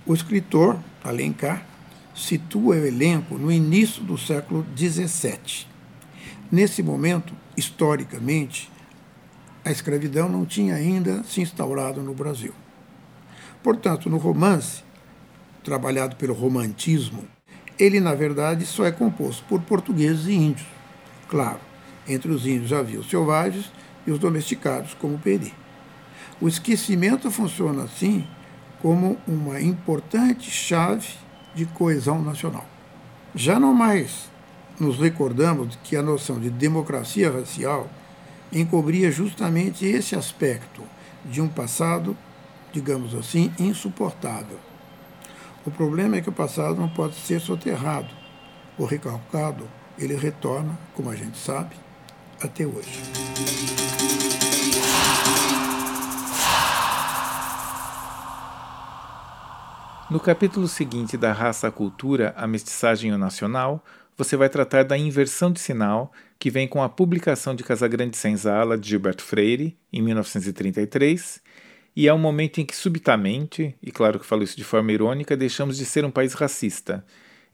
O 0.06 0.14
escritor, 0.14 0.78
Alencar, 1.02 1.66
situa 2.14 2.76
o 2.76 2.86
elenco 2.86 3.38
no 3.38 3.50
início 3.50 4.04
do 4.04 4.18
século 4.18 4.66
XVII. 4.76 5.66
Nesse 6.52 6.84
momento, 6.84 7.34
historicamente, 7.56 8.70
a 9.64 9.72
escravidão 9.72 10.28
não 10.28 10.46
tinha 10.46 10.76
ainda 10.76 11.24
se 11.24 11.40
instaurado 11.40 12.02
no 12.02 12.14
Brasil. 12.14 12.54
Portanto, 13.64 14.10
no 14.10 14.18
romance, 14.18 14.84
trabalhado 15.64 16.18
pelo 16.18 16.34
romantismo, 16.34 17.24
ele 17.82 18.00
na 18.00 18.14
verdade 18.14 18.64
só 18.64 18.86
é 18.86 18.92
composto 18.92 19.44
por 19.46 19.60
portugueses 19.62 20.28
e 20.28 20.34
índios. 20.34 20.68
Claro, 21.28 21.60
entre 22.08 22.32
os 22.32 22.46
índios 22.46 22.72
havia 22.72 23.00
os 23.00 23.10
selvagens 23.10 23.72
e 24.06 24.12
os 24.12 24.20
domesticados, 24.20 24.94
como 24.94 25.18
peri. 25.18 25.52
O 26.40 26.48
esquecimento 26.48 27.32
funciona 27.32 27.84
assim 27.84 28.28
como 28.82 29.18
uma 29.28 29.60
importante 29.60 30.52
chave 30.52 31.08
de 31.56 31.66
coesão 31.66 32.22
nacional. 32.22 32.66
Já 33.34 33.60
não 33.60 33.74
mais 33.74 34.30
nos 34.80 34.98
recordamos 34.98 35.78
que 35.84 35.96
a 35.96 36.04
noção 36.04 36.40
de 36.40 36.50
democracia 36.52 37.32
racial 37.32 37.90
encobria 38.54 39.12
justamente 39.12 39.86
esse 39.86 40.16
aspecto 40.16 40.84
de 41.26 41.42
um 41.42 41.48
passado, 41.48 42.16
digamos 42.72 43.16
assim, 43.16 43.52
insuportável. 43.58 44.71
O 45.64 45.70
problema 45.70 46.16
é 46.16 46.22
que 46.22 46.30
o 46.30 46.32
passado 46.34 46.76
não 46.76 46.90
pode 46.90 47.14
ser 47.14 47.40
soterrado. 47.40 48.10
O 48.80 48.86
recalcado, 48.86 49.68
ele 49.96 50.16
retorna, 50.16 50.76
como 50.96 51.12
a 51.12 51.16
gente 51.16 51.38
sabe, 51.38 51.76
até 52.42 52.66
hoje. 52.66 53.00
No 60.10 60.20
capítulo 60.20 60.68
seguinte 60.68 61.16
da 61.16 61.32
Raça 61.32 61.68
à 61.68 61.72
Cultura, 61.72 62.34
a 62.36 62.48
Mestiçagem 62.48 63.12
e 63.12 63.14
o 63.14 63.18
Nacional, 63.18 63.86
você 64.18 64.36
vai 64.36 64.50
tratar 64.50 64.84
da 64.84 64.98
inversão 64.98 65.52
de 65.52 65.60
sinal 65.60 66.12
que 66.40 66.50
vem 66.50 66.68
com 66.68 66.82
a 66.82 66.90
publicação 66.90 67.54
de 67.54 67.64
Casagrande 67.64 68.18
Senzala 68.18 68.80
de 68.80 68.90
Gilberto 68.90 69.24
Freire, 69.24 69.78
em 69.94 70.02
1933, 70.02 71.40
e 71.96 72.08
é 72.08 72.14
um 72.14 72.18
momento 72.18 72.62
em 72.62 72.66
que 72.66 72.76
subitamente, 72.76 73.76
e 73.82 73.92
claro 73.92 74.20
que 74.20 74.26
falo 74.26 74.44
isso 74.44 74.56
de 74.56 74.64
forma 74.64 74.92
irônica, 74.92 75.36
deixamos 75.36 75.78
de 75.78 75.86
ser 75.86 76.06
um 76.06 76.12
país 76.12 76.34
racista. 76.34 77.04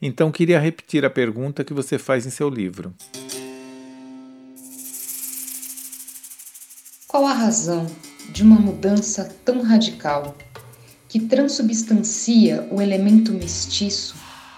Então 0.00 0.30
queria 0.30 0.60
repetir 0.60 1.04
a 1.04 1.10
pergunta 1.10 1.64
que 1.64 1.74
você 1.74 1.98
faz 1.98 2.24
em 2.24 2.30
seu 2.30 2.48
livro. 2.48 2.94
Qual 7.08 7.26
a 7.26 7.32
razão 7.32 7.86
de 8.30 8.42
uma 8.42 8.60
mudança 8.60 9.34
tão 9.44 9.62
radical 9.62 10.36
que 11.08 11.18
transubstancia 11.18 12.68
o 12.70 12.80
elemento 12.80 13.32
mestiço, 13.32 14.14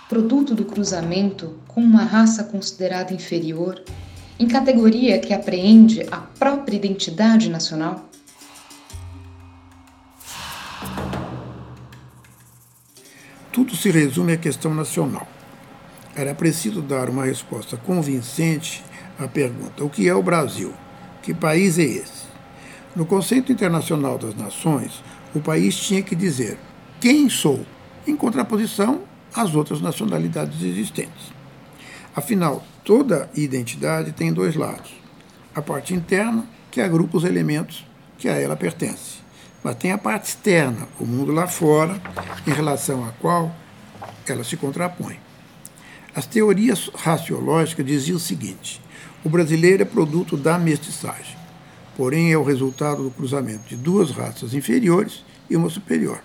produto 0.08 0.54
do 0.54 0.64
cruzamento 0.64 1.58
com 1.68 1.80
uma 1.80 2.02
raça 2.02 2.44
considerada 2.44 3.14
inferior, 3.14 3.82
em 4.38 4.48
categoria 4.48 5.18
que 5.20 5.32
apreende 5.32 6.02
a 6.10 6.18
própria 6.18 6.76
identidade 6.76 7.48
nacional? 7.48 8.09
Tudo 13.52 13.74
se 13.74 13.90
resume 13.90 14.34
à 14.34 14.36
questão 14.36 14.72
nacional. 14.72 15.26
Era 16.14 16.34
preciso 16.34 16.80
dar 16.80 17.10
uma 17.10 17.24
resposta 17.24 17.76
convincente 17.76 18.84
à 19.18 19.26
pergunta: 19.26 19.84
o 19.84 19.90
que 19.90 20.08
é 20.08 20.14
o 20.14 20.22
Brasil? 20.22 20.72
Que 21.20 21.34
país 21.34 21.76
é 21.76 21.82
esse? 21.82 22.30
No 22.94 23.04
conceito 23.04 23.50
internacional 23.50 24.18
das 24.18 24.36
nações, 24.36 25.02
o 25.34 25.40
país 25.40 25.76
tinha 25.76 26.00
que 26.00 26.14
dizer 26.14 26.58
quem 27.00 27.28
sou, 27.28 27.66
em 28.06 28.16
contraposição 28.16 29.02
às 29.34 29.52
outras 29.54 29.80
nacionalidades 29.80 30.62
existentes. 30.62 31.32
Afinal, 32.14 32.64
toda 32.84 33.28
identidade 33.34 34.12
tem 34.12 34.32
dois 34.32 34.54
lados: 34.54 34.92
a 35.52 35.60
parte 35.60 35.92
interna, 35.92 36.46
que 36.70 36.80
agrupa 36.80 37.18
os 37.18 37.24
elementos 37.24 37.84
que 38.16 38.28
a 38.28 38.36
ela 38.36 38.54
pertence 38.54 39.20
mas 39.62 39.76
tem 39.76 39.92
a 39.92 39.98
parte 39.98 40.28
externa, 40.28 40.88
o 40.98 41.04
mundo 41.04 41.32
lá 41.32 41.46
fora, 41.46 42.00
em 42.46 42.50
relação 42.50 43.04
à 43.04 43.12
qual 43.12 43.54
ela 44.26 44.44
se 44.44 44.56
contrapõe. 44.56 45.18
As 46.14 46.26
teorias 46.26 46.90
raciológicas 46.94 47.86
diziam 47.86 48.16
o 48.16 48.20
seguinte: 48.20 48.80
o 49.24 49.28
brasileiro 49.28 49.82
é 49.82 49.86
produto 49.86 50.36
da 50.36 50.58
mestiçagem, 50.58 51.36
porém 51.96 52.32
é 52.32 52.38
o 52.38 52.44
resultado 52.44 53.02
do 53.02 53.10
cruzamento 53.10 53.68
de 53.68 53.76
duas 53.76 54.10
raças 54.10 54.54
inferiores 54.54 55.24
e 55.48 55.56
uma 55.56 55.68
superior. 55.68 56.22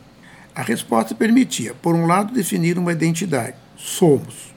A 0.56 0.62
resposta 0.62 1.14
permitia, 1.14 1.74
por 1.74 1.94
um 1.94 2.08
lado, 2.08 2.34
definir 2.34 2.78
uma 2.78 2.94
identidade, 2.94 3.58
somos, 3.76 4.54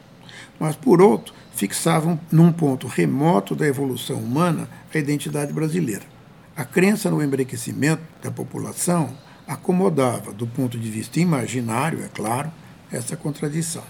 mas 0.59 0.77
por 0.77 1.03
outro, 1.03 1.35
fixavam 1.55 2.19
num 2.31 2.53
ponto 2.53 2.87
remoto 2.87 3.57
da 3.57 3.67
evolução 3.67 4.17
humana 4.19 4.69
a 4.95 4.99
identidade 4.99 5.53
brasileira. 5.53 6.18
A 6.59 6.65
crença 6.65 7.09
no 7.09 7.23
embranquecimento 7.23 8.03
da 8.21 8.33
população 8.33 9.17
acomodava, 9.47 10.33
do 10.33 10.45
ponto 10.45 10.77
de 10.77 10.91
vista 10.91 11.21
imaginário, 11.21 12.03
é 12.03 12.09
claro, 12.09 12.51
essa 12.91 13.17
contradição. 13.17 13.85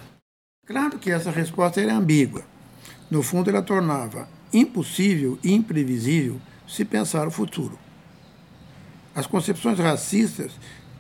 Claro 0.67 0.99
que 0.99 1.11
essa 1.11 1.31
resposta 1.31 1.81
era 1.81 1.95
ambígua. 1.95 2.45
No 3.11 3.23
fundo, 3.23 3.49
ela 3.49 3.63
tornava 3.63 4.29
impossível 4.53 5.39
e 5.43 5.55
imprevisível 5.55 6.39
se 6.69 6.85
pensar 6.85 7.27
o 7.27 7.31
futuro. 7.31 7.79
As 9.15 9.27
concepções 9.27 9.79
racistas 9.79 10.53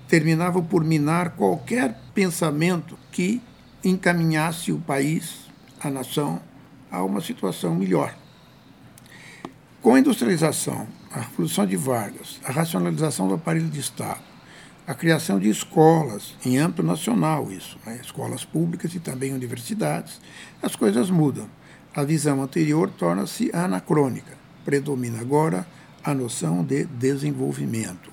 terminavam 0.08 0.64
por 0.64 0.82
minar 0.82 1.36
qualquer 1.36 2.00
pensamento 2.14 2.98
que 3.12 3.42
encaminhasse 3.84 4.72
o 4.72 4.80
país, 4.80 5.40
a 5.78 5.90
nação, 5.90 6.40
a 6.90 7.02
uma 7.02 7.20
situação 7.20 7.74
melhor. 7.74 8.16
Com 9.82 9.96
a 9.96 9.98
industrialização 9.98 10.96
a 11.18 11.22
Revolução 11.22 11.66
de 11.66 11.76
Vargas, 11.76 12.38
a 12.44 12.52
racionalização 12.52 13.26
do 13.26 13.34
aparelho 13.34 13.68
de 13.68 13.80
Estado, 13.80 14.22
a 14.86 14.94
criação 14.94 15.40
de 15.40 15.48
escolas, 15.48 16.36
em 16.46 16.58
âmbito 16.58 16.82
nacional 16.82 17.50
isso, 17.50 17.76
né? 17.84 17.98
escolas 18.00 18.44
públicas 18.44 18.94
e 18.94 19.00
também 19.00 19.34
universidades, 19.34 20.20
as 20.62 20.76
coisas 20.76 21.10
mudam. 21.10 21.50
A 21.92 22.04
visão 22.04 22.40
anterior 22.40 22.88
torna-se 22.90 23.50
anacrônica. 23.52 24.38
Predomina 24.64 25.20
agora 25.20 25.66
a 26.04 26.14
noção 26.14 26.64
de 26.64 26.84
desenvolvimento, 26.84 28.12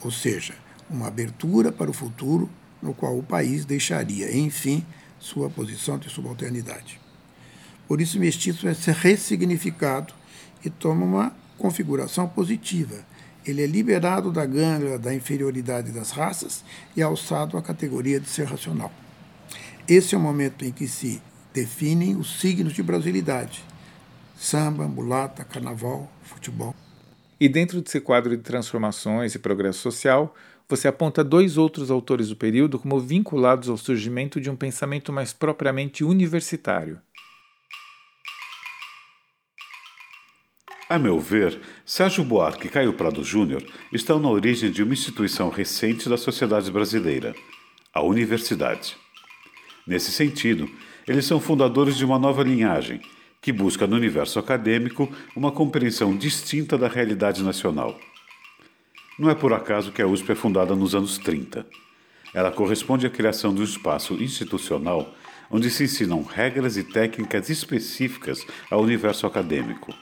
ou 0.00 0.10
seja, 0.10 0.54
uma 0.90 1.06
abertura 1.06 1.70
para 1.70 1.90
o 1.90 1.94
futuro 1.94 2.50
no 2.82 2.92
qual 2.92 3.16
o 3.16 3.22
país 3.22 3.64
deixaria, 3.64 4.36
enfim, 4.36 4.84
sua 5.20 5.48
posição 5.48 5.96
de 5.96 6.10
subalternidade. 6.10 7.00
Por 7.86 8.00
isso, 8.00 8.18
mestiço 8.18 8.66
é 8.66 8.74
ser 8.74 8.94
ressignificado 8.94 10.12
e 10.64 10.68
toma 10.68 11.04
uma 11.04 11.45
configuração 11.58 12.28
positiva. 12.28 13.04
Ele 13.44 13.62
é 13.62 13.66
liberado 13.66 14.32
da 14.32 14.44
ganga 14.44 14.98
da 14.98 15.14
inferioridade 15.14 15.92
das 15.92 16.10
raças 16.10 16.64
e 16.96 17.02
alçado 17.02 17.56
à 17.56 17.62
categoria 17.62 18.18
de 18.18 18.28
ser 18.28 18.46
racional. 18.46 18.92
Esse 19.88 20.14
é 20.14 20.18
o 20.18 20.20
momento 20.20 20.64
em 20.64 20.72
que 20.72 20.88
se 20.88 21.22
definem 21.54 22.16
os 22.16 22.40
signos 22.40 22.72
de 22.72 22.82
brasilidade: 22.82 23.64
samba, 24.36 24.88
mulata, 24.88 25.44
carnaval, 25.44 26.10
futebol. 26.22 26.74
E 27.38 27.48
dentro 27.48 27.80
desse 27.80 28.00
quadro 28.00 28.36
de 28.36 28.42
transformações 28.42 29.34
e 29.34 29.38
progresso 29.38 29.78
social, 29.78 30.34
você 30.68 30.88
aponta 30.88 31.22
dois 31.22 31.56
outros 31.56 31.90
autores 31.90 32.28
do 32.28 32.36
período 32.36 32.78
como 32.78 32.98
vinculados 32.98 33.68
ao 33.68 33.76
surgimento 33.76 34.40
de 34.40 34.50
um 34.50 34.56
pensamento 34.56 35.12
mais 35.12 35.32
propriamente 35.32 36.02
universitário. 36.02 36.98
A 40.88 41.00
meu 41.00 41.18
ver, 41.18 41.58
Sérgio 41.84 42.22
Buarque 42.22 42.68
e 42.68 42.70
Caio 42.70 42.92
Prado 42.92 43.24
Júnior 43.24 43.60
estão 43.92 44.20
na 44.20 44.28
origem 44.28 44.70
de 44.70 44.84
uma 44.84 44.92
instituição 44.92 45.48
recente 45.48 46.08
da 46.08 46.16
sociedade 46.16 46.70
brasileira, 46.70 47.34
a 47.92 48.00
universidade. 48.04 48.96
Nesse 49.84 50.12
sentido, 50.12 50.70
eles 51.04 51.24
são 51.24 51.40
fundadores 51.40 51.96
de 51.96 52.04
uma 52.04 52.20
nova 52.20 52.44
linhagem 52.44 53.00
que 53.42 53.50
busca 53.50 53.84
no 53.84 53.96
universo 53.96 54.38
acadêmico 54.38 55.12
uma 55.34 55.50
compreensão 55.50 56.16
distinta 56.16 56.78
da 56.78 56.86
realidade 56.86 57.42
nacional. 57.42 57.98
Não 59.18 59.28
é 59.28 59.34
por 59.34 59.52
acaso 59.52 59.90
que 59.90 60.00
a 60.00 60.06
USP 60.06 60.30
é 60.30 60.34
fundada 60.36 60.76
nos 60.76 60.94
anos 60.94 61.18
30. 61.18 61.66
Ela 62.32 62.52
corresponde 62.52 63.08
à 63.08 63.10
criação 63.10 63.52
de 63.52 63.60
um 63.60 63.64
espaço 63.64 64.14
institucional 64.14 65.12
onde 65.50 65.68
se 65.68 65.82
ensinam 65.82 66.22
regras 66.22 66.76
e 66.76 66.84
técnicas 66.84 67.50
específicas 67.50 68.46
ao 68.70 68.82
universo 68.82 69.26
acadêmico. 69.26 69.92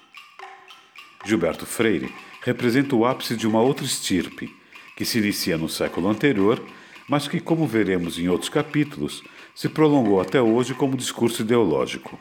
Gilberto 1.25 1.65
Freire 1.65 2.13
representa 2.43 2.95
o 2.95 3.07
ápice 3.07 3.37
de 3.37 3.47
uma 3.47 3.61
outra 3.61 3.85
estirpe, 3.85 4.55
que 4.97 5.05
se 5.05 5.19
inicia 5.19 5.57
no 5.57 5.69
século 5.69 6.09
anterior, 6.09 6.63
mas 7.09 7.27
que, 7.27 7.41
como 7.41 7.67
veremos 7.67 8.19
em 8.19 8.29
outros 8.29 8.51
capítulos, 8.51 9.23
se 9.55 9.69
prolongou 9.69 10.21
até 10.21 10.41
hoje 10.41 10.75
como 10.75 10.97
discurso 10.97 11.43
ideológico. 11.43 12.19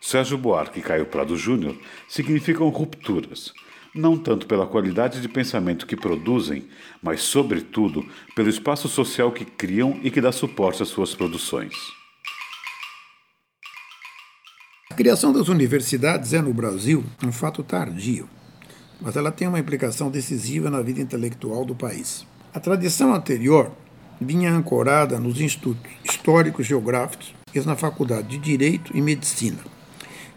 Sérgio 0.00 0.36
Buarque 0.36 0.80
e 0.80 0.82
Caio 0.82 1.06
Prado 1.06 1.36
Júnior 1.36 1.76
significam 2.08 2.68
rupturas, 2.68 3.52
não 3.94 4.16
tanto 4.16 4.46
pela 4.46 4.66
qualidade 4.66 5.20
de 5.20 5.28
pensamento 5.28 5.86
que 5.86 5.96
produzem, 5.96 6.68
mas, 7.02 7.22
sobretudo, 7.22 8.04
pelo 8.34 8.48
espaço 8.48 8.88
social 8.88 9.30
que 9.30 9.44
criam 9.44 9.98
e 10.02 10.10
que 10.10 10.20
dá 10.20 10.32
suporte 10.32 10.82
às 10.82 10.88
suas 10.88 11.14
produções. 11.14 11.74
A 14.94 14.96
criação 14.96 15.32
das 15.32 15.48
universidades 15.48 16.32
é, 16.32 16.40
no 16.40 16.54
Brasil, 16.54 17.02
um 17.20 17.32
fato 17.32 17.64
tardio, 17.64 18.28
mas 19.00 19.16
ela 19.16 19.32
tem 19.32 19.48
uma 19.48 19.58
implicação 19.58 20.08
decisiva 20.08 20.70
na 20.70 20.80
vida 20.82 21.00
intelectual 21.00 21.64
do 21.64 21.74
país. 21.74 22.24
A 22.54 22.60
tradição 22.60 23.12
anterior 23.12 23.72
vinha 24.20 24.52
ancorada 24.52 25.18
nos 25.18 25.40
institutos 25.40 25.90
históricos 26.04 26.64
geográficos 26.64 27.34
português 27.44 27.66
na 27.66 27.74
Faculdade 27.74 28.28
de 28.28 28.38
Direito 28.38 28.96
e 28.96 29.02
Medicina, 29.02 29.58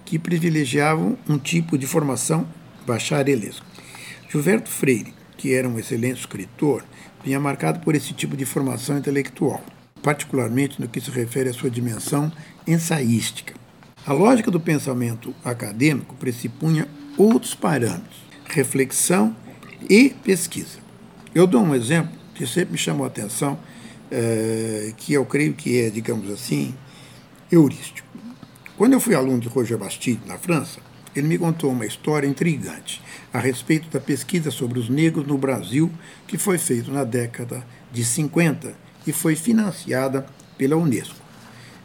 que 0.03 0.17
privilegiavam 0.17 1.15
um 1.29 1.37
tipo 1.37 1.77
de 1.77 1.85
formação 1.85 2.43
bacharelesca. 2.83 3.63
Gilberto 4.27 4.71
Freire, 4.71 5.13
que 5.37 5.53
era 5.53 5.69
um 5.69 5.77
excelente 5.77 6.21
escritor, 6.21 6.83
vinha 7.23 7.39
marcado 7.39 7.81
por 7.81 7.93
esse 7.93 8.11
tipo 8.11 8.35
de 8.35 8.43
formação 8.43 8.97
intelectual, 8.97 9.63
particularmente 10.01 10.81
no 10.81 10.89
que 10.89 10.99
se 10.99 11.11
refere 11.11 11.49
à 11.49 11.53
sua 11.53 11.69
dimensão 11.69 12.31
ensaística. 12.65 13.66
A 14.07 14.13
lógica 14.13 14.49
do 14.49 14.57
pensamento 14.57 15.35
acadêmico 15.43 16.15
pressupunha 16.15 16.87
outros 17.17 17.53
parâmetros, 17.53 18.15
reflexão 18.45 19.35
e 19.89 20.11
pesquisa. 20.23 20.79
Eu 21.35 21.45
dou 21.45 21.61
um 21.61 21.75
exemplo 21.75 22.17
que 22.33 22.47
sempre 22.47 22.71
me 22.71 22.77
chamou 22.77 23.03
a 23.03 23.07
atenção, 23.07 23.59
é, 24.09 24.93
que 24.95 25.11
eu 25.11 25.25
creio 25.25 25.53
que 25.53 25.81
é, 25.81 25.89
digamos 25.89 26.31
assim, 26.31 26.73
heurístico. 27.51 28.07
Quando 28.77 28.93
eu 28.93 29.01
fui 29.01 29.13
aluno 29.13 29.41
de 29.41 29.49
Roger 29.49 29.77
Bastide, 29.77 30.21
na 30.25 30.37
França, 30.37 30.79
ele 31.13 31.27
me 31.27 31.37
contou 31.37 31.69
uma 31.69 31.85
história 31.85 32.25
intrigante 32.25 33.01
a 33.33 33.39
respeito 33.39 33.89
da 33.89 33.99
pesquisa 33.99 34.49
sobre 34.51 34.79
os 34.79 34.87
negros 34.87 35.27
no 35.27 35.37
Brasil, 35.37 35.91
que 36.25 36.37
foi 36.37 36.57
feita 36.57 36.89
na 36.89 37.03
década 37.03 37.61
de 37.91 38.05
50 38.05 38.73
e 39.05 39.11
foi 39.11 39.35
financiada 39.35 40.25
pela 40.57 40.77
Unesco. 40.77 41.26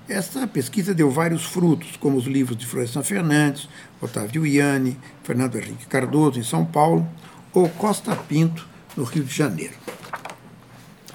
Essa 0.09 0.47
pesquisa 0.47 0.93
deu 0.93 1.11
vários 1.11 1.45
frutos, 1.45 1.97
como 1.97 2.17
os 2.17 2.27
livros 2.27 2.57
de 2.57 2.67
Florestan 2.67 3.03
Fernandes, 3.03 3.69
Otávio 4.01 4.45
Iane, 4.45 4.99
Fernando 5.23 5.57
Henrique 5.57 5.87
Cardoso, 5.87 6.41
em 6.41 6.43
São 6.43 6.65
Paulo, 6.65 7.09
ou 7.53 7.69
Costa 7.69 8.17
Pinto, 8.17 8.67
no 8.97 9.05
Rio 9.05 9.25
de 9.25 9.35
Janeiro. 9.35 9.75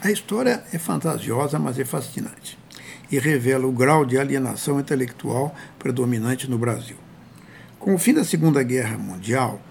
A 0.02 0.10
história 0.10 0.64
é 0.72 0.78
fantasiosa, 0.78 1.60
mas 1.60 1.78
é 1.78 1.86
fascinante 1.86 2.58
e 3.12 3.20
revela 3.20 3.66
o 3.66 3.72
grau 3.72 4.06
de 4.06 4.18
alienação 4.18 4.80
intelectual 4.80 5.56
predominante 5.80 6.50
no 6.50 6.58
Brasil. 6.58 6.98
Com 7.80 7.96
o 7.96 7.98
fim 7.98 8.14
da 8.14 8.24
Segunda 8.24 8.62
Guerra 8.64 8.98
Mundial, 8.98 9.62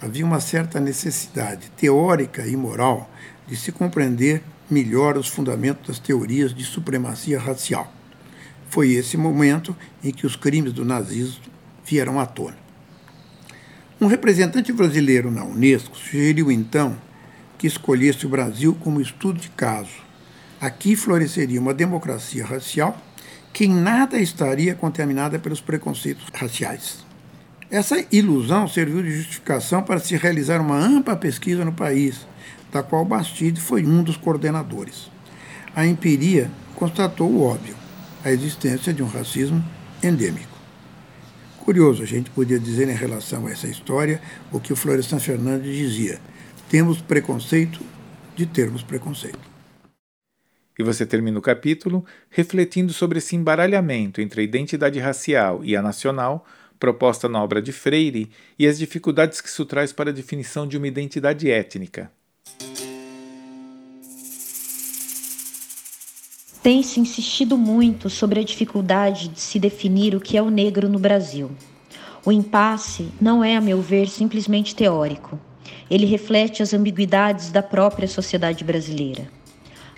havia 0.00 0.24
uma 0.24 0.40
certa 0.40 0.80
necessidade 0.80 1.70
teórica 1.70 2.46
e 2.46 2.56
moral 2.56 3.10
de 3.46 3.56
se 3.56 3.72
compreender 3.72 4.42
melhor 4.68 5.16
os 5.16 5.28
fundamentos 5.28 5.88
das 5.88 5.98
teorias 5.98 6.54
de 6.54 6.64
supremacia 6.64 7.38
racial. 7.38 7.92
Foi 8.72 8.92
esse 8.92 9.18
momento 9.18 9.76
em 10.02 10.10
que 10.10 10.24
os 10.24 10.34
crimes 10.34 10.72
do 10.72 10.82
nazismo 10.82 11.42
vieram 11.84 12.18
à 12.18 12.24
tona. 12.24 12.56
Um 14.00 14.06
representante 14.06 14.72
brasileiro 14.72 15.30
na 15.30 15.44
Unesco 15.44 15.94
sugeriu 15.94 16.50
então 16.50 16.96
que 17.58 17.66
escolhesse 17.66 18.24
o 18.24 18.30
Brasil 18.30 18.74
como 18.80 18.98
estudo 18.98 19.38
de 19.38 19.50
caso. 19.50 19.90
Aqui 20.58 20.96
floresceria 20.96 21.60
uma 21.60 21.74
democracia 21.74 22.46
racial 22.46 22.96
que 23.52 23.66
em 23.66 23.74
nada 23.74 24.18
estaria 24.18 24.74
contaminada 24.74 25.38
pelos 25.38 25.60
preconceitos 25.60 26.24
raciais. 26.32 27.04
Essa 27.70 28.02
ilusão 28.10 28.66
serviu 28.66 29.02
de 29.02 29.18
justificação 29.18 29.82
para 29.82 30.00
se 30.00 30.16
realizar 30.16 30.62
uma 30.62 30.78
ampla 30.78 31.14
pesquisa 31.14 31.62
no 31.62 31.74
país, 31.74 32.26
da 32.72 32.82
qual 32.82 33.04
Bastide 33.04 33.60
foi 33.60 33.84
um 33.84 34.02
dos 34.02 34.16
coordenadores. 34.16 35.10
A 35.76 35.86
empiria 35.86 36.50
constatou 36.74 37.30
o 37.30 37.42
óbvio, 37.42 37.81
a 38.24 38.30
existência 38.30 38.92
de 38.92 39.02
um 39.02 39.06
racismo 39.06 39.62
endêmico. 40.02 40.52
Curioso, 41.58 42.02
a 42.02 42.06
gente 42.06 42.30
podia 42.30 42.58
dizer 42.58 42.88
em 42.88 42.94
relação 42.94 43.46
a 43.46 43.50
essa 43.50 43.68
história 43.68 44.20
o 44.50 44.58
que 44.58 44.72
o 44.72 44.76
Florestan 44.76 45.20
Fernandes 45.20 45.74
dizia: 45.74 46.20
temos 46.68 47.00
preconceito 47.00 47.80
de 48.34 48.46
termos 48.46 48.82
preconceito. 48.82 49.52
E 50.78 50.82
você 50.82 51.04
termina 51.04 51.38
o 51.38 51.42
capítulo 51.42 52.04
refletindo 52.30 52.92
sobre 52.92 53.18
esse 53.18 53.36
embaralhamento 53.36 54.20
entre 54.20 54.40
a 54.40 54.44
identidade 54.44 54.98
racial 54.98 55.64
e 55.64 55.76
a 55.76 55.82
nacional 55.82 56.46
proposta 56.80 57.28
na 57.28 57.40
obra 57.40 57.62
de 57.62 57.70
Freire 57.70 58.28
e 58.58 58.66
as 58.66 58.76
dificuldades 58.76 59.40
que 59.40 59.48
isso 59.48 59.64
traz 59.64 59.92
para 59.92 60.10
a 60.10 60.12
definição 60.12 60.66
de 60.66 60.76
uma 60.76 60.88
identidade 60.88 61.48
étnica. 61.48 62.10
Tem-se 66.62 67.00
insistido 67.00 67.58
muito 67.58 68.08
sobre 68.08 68.38
a 68.38 68.44
dificuldade 68.44 69.26
de 69.26 69.40
se 69.40 69.58
definir 69.58 70.14
o 70.14 70.20
que 70.20 70.36
é 70.36 70.42
o 70.42 70.48
negro 70.48 70.88
no 70.88 70.96
Brasil. 70.96 71.50
O 72.24 72.30
impasse 72.30 73.08
não 73.20 73.42
é, 73.42 73.56
a 73.56 73.60
meu 73.60 73.82
ver, 73.82 74.08
simplesmente 74.08 74.72
teórico. 74.72 75.40
Ele 75.90 76.06
reflete 76.06 76.62
as 76.62 76.72
ambiguidades 76.72 77.50
da 77.50 77.64
própria 77.64 78.06
sociedade 78.06 78.62
brasileira. 78.62 79.28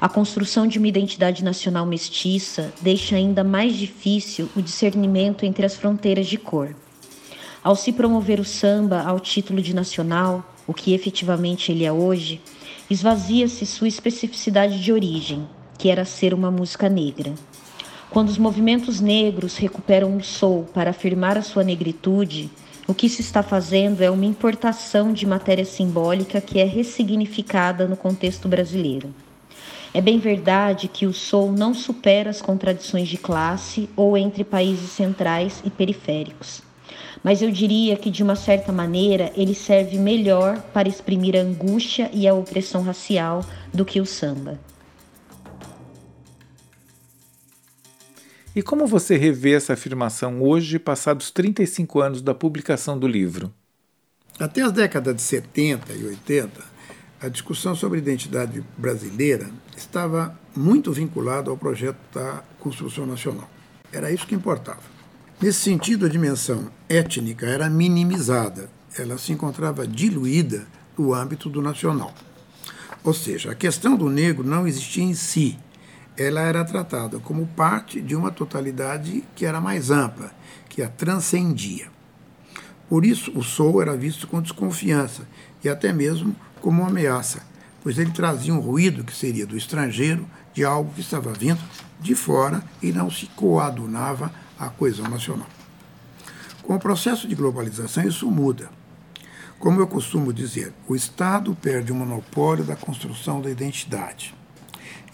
A 0.01 0.09
construção 0.09 0.67
de 0.67 0.79
uma 0.79 0.89
identidade 0.89 1.45
nacional 1.45 1.85
mestiça 1.85 2.73
deixa 2.81 3.15
ainda 3.15 3.45
mais 3.45 3.77
difícil 3.77 4.49
o 4.57 4.63
discernimento 4.63 5.45
entre 5.45 5.67
as 5.67 5.77
fronteiras 5.77 6.27
de 6.27 6.39
cor. 6.39 6.75
Ao 7.63 7.77
se 7.77 7.93
promover 7.93 8.41
o 8.41 8.45
samba 8.45 9.03
ao 9.03 9.21
título 9.21 9.61
de 9.61 9.75
nacional, 9.75 10.43
o 10.67 10.73
que 10.73 10.95
efetivamente 10.95 11.71
ele 11.71 11.85
é 11.85 11.93
hoje, 11.93 12.41
esvazia-se 12.89 13.67
sua 13.67 13.87
especificidade 13.87 14.83
de 14.83 14.91
origem, 14.91 15.47
que 15.85 15.91
era 15.91 16.07
ser 16.07 16.33
uma 16.33 16.51
música 16.51 16.89
negra. 16.89 17.35
Quando 18.09 18.31
os 18.31 18.39
movimentos 18.39 19.03
negros 19.03 19.59
recuperam 19.59 20.17
o 20.17 20.25
soul 20.25 20.65
para 20.73 20.89
afirmar 20.89 21.37
a 21.37 21.43
sua 21.43 21.63
negritude, 21.63 22.51
o 22.87 22.95
que 22.95 23.07
se 23.07 23.21
está 23.21 23.43
fazendo 23.43 24.01
é 24.01 24.11
uma 24.11 24.25
importação 24.25 25.13
de 25.13 25.27
matéria 25.27 25.67
simbólica 25.67 26.41
que 26.41 26.59
é 26.59 26.65
ressignificada 26.65 27.87
no 27.87 27.99
contexto 27.99 28.49
brasileiro. 28.49 29.15
É 29.93 30.01
bem 30.01 30.19
verdade 30.19 30.89
que 30.89 31.05
o 31.05 31.13
Sul 31.13 31.53
não 31.53 31.75
supera 31.75 32.31
as 32.31 32.41
contradições 32.41 33.07
de 33.07 33.19
classe 33.19 33.87
ou 33.95 34.17
entre 34.17 34.43
países 34.43 34.89
centrais 34.89 35.61
e 35.67 35.69
periféricos. 35.69 36.63
Mas 37.23 37.43
eu 37.43 37.51
diria 37.51 37.95
que, 37.95 38.11
de 38.11 38.23
uma 38.23 38.37
certa 38.37 38.73
maneira, 38.73 39.31
ele 39.37 39.55
serve 39.55 39.99
melhor 39.99 40.63
para 40.73 40.89
exprimir 40.89 41.37
a 41.37 41.41
angústia 41.41 42.09
e 42.11 42.27
a 42.27 42.33
opressão 42.33 42.83
racial 42.83 43.45
do 43.71 43.85
que 43.85 44.01
o 44.01 44.07
samba. 44.07 44.59
E 48.57 48.63
como 48.63 48.87
você 48.87 49.17
revê 49.17 49.55
essa 49.55 49.73
afirmação 49.73 50.41
hoje, 50.41 50.79
passados 50.79 51.29
35 51.33 52.01
anos 52.01 52.23
da 52.23 52.33
publicação 52.33 52.97
do 52.97 53.09
livro? 53.09 53.53
Até 54.39 54.63
as 54.63 54.71
décadas 54.71 55.17
de 55.17 55.23
70 55.23 55.93
e 55.93 56.05
80, 56.05 56.63
a 57.21 57.29
discussão 57.29 57.75
sobre 57.75 57.99
identidade 57.99 58.65
brasileira 58.79 59.51
estava 59.77 60.39
muito 60.55 60.93
vinculada 60.93 61.51
ao 61.51 61.57
projeto 61.57 61.99
da 62.13 62.45
construção 62.61 63.05
nacional. 63.05 63.51
Era 63.93 64.13
isso 64.13 64.27
que 64.27 64.37
importava. 64.37 64.83
Nesse 65.43 65.59
sentido, 65.59 66.07
a 66.07 66.09
dimensão 66.09 66.71
étnica 66.89 67.47
era 67.47 67.69
minimizada, 67.69 68.71
ela 68.97 69.19
se 69.19 69.33
encontrava 69.33 69.85
diluída 69.85 70.65
no 70.97 71.13
âmbito 71.13 71.49
do 71.49 71.61
nacional. 71.61 72.15
Ou 73.03 73.13
seja, 73.13 73.51
a 73.51 73.55
questão 73.55 73.97
do 73.97 74.09
negro 74.09 74.47
não 74.47 74.65
existia 74.65 75.03
em 75.03 75.15
si, 75.15 75.59
ela 76.17 76.41
era 76.41 76.65
tratada 76.65 77.19
como 77.19 77.47
parte 77.47 78.01
de 78.01 78.15
uma 78.15 78.31
totalidade 78.31 79.25
que 79.35 79.45
era 79.45 79.61
mais 79.61 79.91
ampla, 79.91 80.31
que 80.69 80.83
a 80.83 80.89
transcendia. 80.89 81.89
Por 82.89 83.05
isso, 83.05 83.37
o 83.37 83.43
Sou 83.43 83.83
era 83.83 83.97
visto 83.97 84.27
com 84.29 84.41
desconfiança 84.41 85.27
e 85.63 85.69
até 85.69 85.93
mesmo 85.93 86.35
como 86.61 86.83
uma 86.83 86.91
ameaça, 86.91 87.43
pois 87.83 87.99
ele 87.99 88.13
trazia 88.13 88.55
um 88.55 88.61
ruído 88.61 89.03
que 89.03 89.15
seria 89.15 89.47
do 89.47 89.57
estrangeiro, 89.57 90.27
de 90.53 90.65
algo 90.65 90.93
que 90.95 91.01
estava 91.01 91.33
vindo 91.33 91.61
de 92.01 92.15
fora 92.15 92.63
e 92.83 92.93
não 92.93 93.11
se 93.11 93.27
coadunava 93.27 94.33
à 94.59 94.69
coesão 94.69 95.09
nacional. 95.09 95.49
Com 96.63 96.77
o 96.77 96.81
processo 96.81 97.27
de 97.27 97.35
globalização, 97.35 98.05
isso 98.05 98.31
muda. 98.31 98.71
Como 99.59 99.81
eu 99.81 99.87
costumo 99.87 100.33
dizer, 100.33 100.73
o 100.87 100.95
Estado 100.95 101.57
perde 101.61 101.91
o 101.91 101.95
monopólio 101.95 102.65
da 102.65 102.77
construção 102.77 103.41
da 103.41 103.51
identidade. 103.51 104.35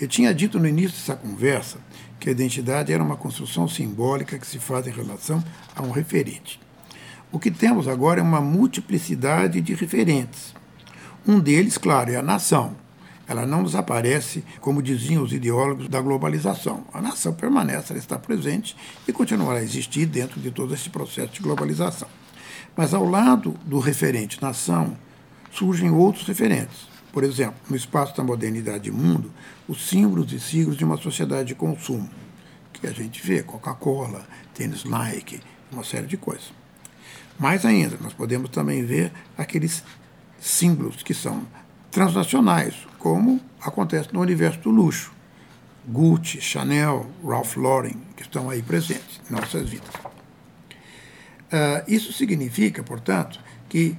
Eu 0.00 0.08
tinha 0.08 0.34
dito 0.34 0.58
no 0.58 0.66
início 0.66 0.96
dessa 0.96 1.14
conversa 1.14 1.78
que 2.18 2.28
a 2.28 2.32
identidade 2.32 2.92
era 2.92 3.02
uma 3.02 3.16
construção 3.16 3.68
simbólica 3.68 4.38
que 4.38 4.46
se 4.46 4.58
faz 4.58 4.86
em 4.86 4.90
relação 4.90 5.44
a 5.76 5.82
um 5.82 5.90
referente. 5.90 6.58
O 7.30 7.38
que 7.38 7.50
temos 7.50 7.86
agora 7.86 8.20
é 8.20 8.22
uma 8.22 8.40
multiplicidade 8.40 9.60
de 9.60 9.74
referentes, 9.74 10.54
um 11.28 11.38
deles, 11.38 11.76
claro, 11.76 12.10
é 12.10 12.16
a 12.16 12.22
nação. 12.22 12.74
Ela 13.28 13.46
não 13.46 13.62
desaparece, 13.62 14.42
como 14.60 14.82
diziam 14.82 15.22
os 15.22 15.32
ideólogos 15.32 15.86
da 15.86 16.00
globalização. 16.00 16.84
A 16.92 17.00
nação 17.00 17.34
permanece, 17.34 17.92
ela 17.92 18.00
está 18.00 18.18
presente 18.18 18.74
e 19.06 19.12
continuará 19.12 19.58
a 19.58 19.62
existir 19.62 20.06
dentro 20.06 20.40
de 20.40 20.50
todo 20.50 20.74
esse 20.74 20.88
processo 20.88 21.34
de 21.34 21.40
globalização. 21.40 22.08
Mas 22.74 22.94
ao 22.94 23.04
lado 23.04 23.54
do 23.66 23.78
referente 23.78 24.40
nação, 24.40 24.96
surgem 25.52 25.90
outros 25.90 26.26
referentes. 26.26 26.88
Por 27.12 27.24
exemplo, 27.24 27.56
no 27.68 27.76
espaço 27.76 28.16
da 28.16 28.22
modernidade 28.22 28.88
e 28.88 28.92
mundo, 28.92 29.32
os 29.66 29.88
símbolos 29.88 30.32
e 30.32 30.38
siglos 30.38 30.76
de 30.76 30.84
uma 30.84 30.96
sociedade 30.96 31.48
de 31.48 31.54
consumo, 31.54 32.08
que 32.72 32.86
a 32.86 32.92
gente 32.92 33.24
vê, 33.24 33.42
Coca-Cola, 33.42 34.26
tênis 34.54 34.84
Nike, 34.84 35.40
uma 35.70 35.84
série 35.84 36.06
de 36.06 36.16
coisas. 36.16 36.52
Mais 37.38 37.64
ainda, 37.64 37.96
nós 38.00 38.12
podemos 38.12 38.50
também 38.50 38.84
ver 38.84 39.12
aqueles 39.36 39.82
símbolos 40.38 41.02
que 41.02 41.14
são 41.14 41.46
transnacionais, 41.90 42.74
como 42.98 43.40
acontece 43.60 44.12
no 44.12 44.20
universo 44.20 44.60
do 44.60 44.70
luxo. 44.70 45.12
Gucci, 45.88 46.40
Chanel, 46.40 47.10
Ralph 47.24 47.56
Lauren, 47.56 47.96
que 48.16 48.22
estão 48.22 48.48
aí 48.50 48.62
presentes 48.62 49.20
em 49.28 49.34
nossas 49.34 49.68
vidas. 49.68 49.90
Uh, 51.50 51.82
isso 51.88 52.12
significa, 52.12 52.82
portanto, 52.82 53.40
que 53.68 53.96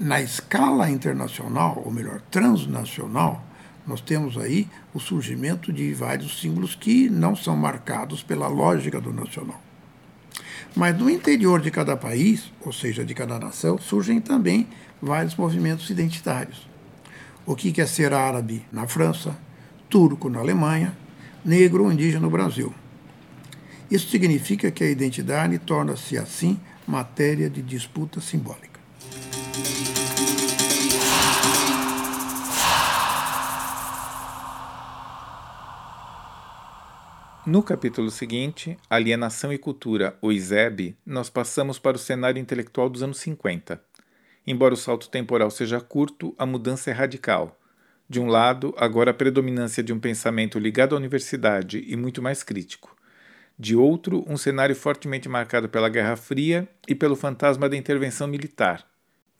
na 0.00 0.18
escala 0.22 0.88
internacional, 0.90 1.82
ou 1.84 1.92
melhor, 1.92 2.22
transnacional, 2.30 3.44
nós 3.86 4.00
temos 4.00 4.38
aí 4.38 4.66
o 4.94 4.98
surgimento 4.98 5.70
de 5.70 5.92
vários 5.92 6.40
símbolos 6.40 6.74
que 6.74 7.10
não 7.10 7.36
são 7.36 7.54
marcados 7.54 8.22
pela 8.22 8.48
lógica 8.48 8.98
do 8.98 9.12
nacional. 9.12 9.60
Mas 10.74 10.96
no 10.96 11.10
interior 11.10 11.60
de 11.60 11.70
cada 11.70 11.96
país, 11.96 12.50
ou 12.64 12.72
seja, 12.72 13.04
de 13.04 13.12
cada 13.14 13.38
nação, 13.38 13.76
surgem 13.76 14.20
também 14.20 14.66
vários 15.02 15.36
movimentos 15.36 15.90
identitários. 15.90 16.66
O 17.44 17.54
que 17.54 17.78
é 17.80 17.86
ser 17.86 18.14
árabe 18.14 18.64
na 18.72 18.86
França, 18.86 19.36
turco 19.88 20.30
na 20.30 20.38
Alemanha, 20.38 20.96
negro 21.44 21.84
ou 21.84 21.92
indígena 21.92 22.20
no 22.20 22.30
Brasil. 22.30 22.72
Isso 23.90 24.08
significa 24.08 24.70
que 24.70 24.84
a 24.84 24.90
identidade 24.90 25.58
torna-se, 25.58 26.16
assim, 26.16 26.58
matéria 26.86 27.50
de 27.50 27.60
disputa 27.60 28.20
simbólica. 28.20 28.69
No 37.46 37.62
capítulo 37.62 38.10
seguinte, 38.10 38.76
Alienação 38.88 39.50
e 39.50 39.56
Cultura, 39.56 40.14
o 40.20 40.30
ISEB, 40.30 40.94
nós 41.06 41.30
passamos 41.30 41.78
para 41.78 41.96
o 41.96 41.98
cenário 41.98 42.38
intelectual 42.38 42.90
dos 42.90 43.02
anos 43.02 43.16
50. 43.18 43.82
Embora 44.46 44.74
o 44.74 44.76
salto 44.76 45.08
temporal 45.08 45.50
seja 45.50 45.80
curto, 45.80 46.34
a 46.36 46.44
mudança 46.44 46.90
é 46.90 46.92
radical. 46.92 47.58
De 48.06 48.20
um 48.20 48.26
lado, 48.26 48.74
agora 48.76 49.12
a 49.12 49.14
predominância 49.14 49.82
de 49.82 49.90
um 49.90 49.98
pensamento 49.98 50.58
ligado 50.58 50.94
à 50.94 50.98
universidade 50.98 51.82
e 51.86 51.96
muito 51.96 52.20
mais 52.20 52.42
crítico. 52.42 52.94
De 53.58 53.74
outro, 53.74 54.22
um 54.28 54.36
cenário 54.36 54.76
fortemente 54.76 55.26
marcado 55.26 55.66
pela 55.66 55.88
Guerra 55.88 56.16
Fria 56.16 56.68
e 56.86 56.94
pelo 56.94 57.16
fantasma 57.16 57.70
da 57.70 57.76
intervenção 57.76 58.28
militar. 58.28 58.89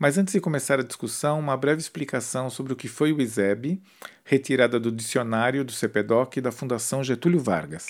Mas 0.01 0.17
antes 0.17 0.33
de 0.33 0.41
começar 0.41 0.81
a 0.81 0.83
discussão, 0.83 1.39
uma 1.39 1.59
breve 1.59 1.79
explicação 1.79 2.49
sobre 2.49 2.73
o 2.73 2.77
que 2.77 2.89
foi 2.89 3.13
o 3.13 3.21
ISEB, 3.21 3.83
retirada 4.25 4.81
do 4.81 4.91
dicionário 4.91 5.63
do 5.63 5.73
CPDOC 5.73 6.41
da 6.41 6.51
Fundação 6.51 7.05
Getúlio 7.05 7.39
Vargas. 7.39 7.87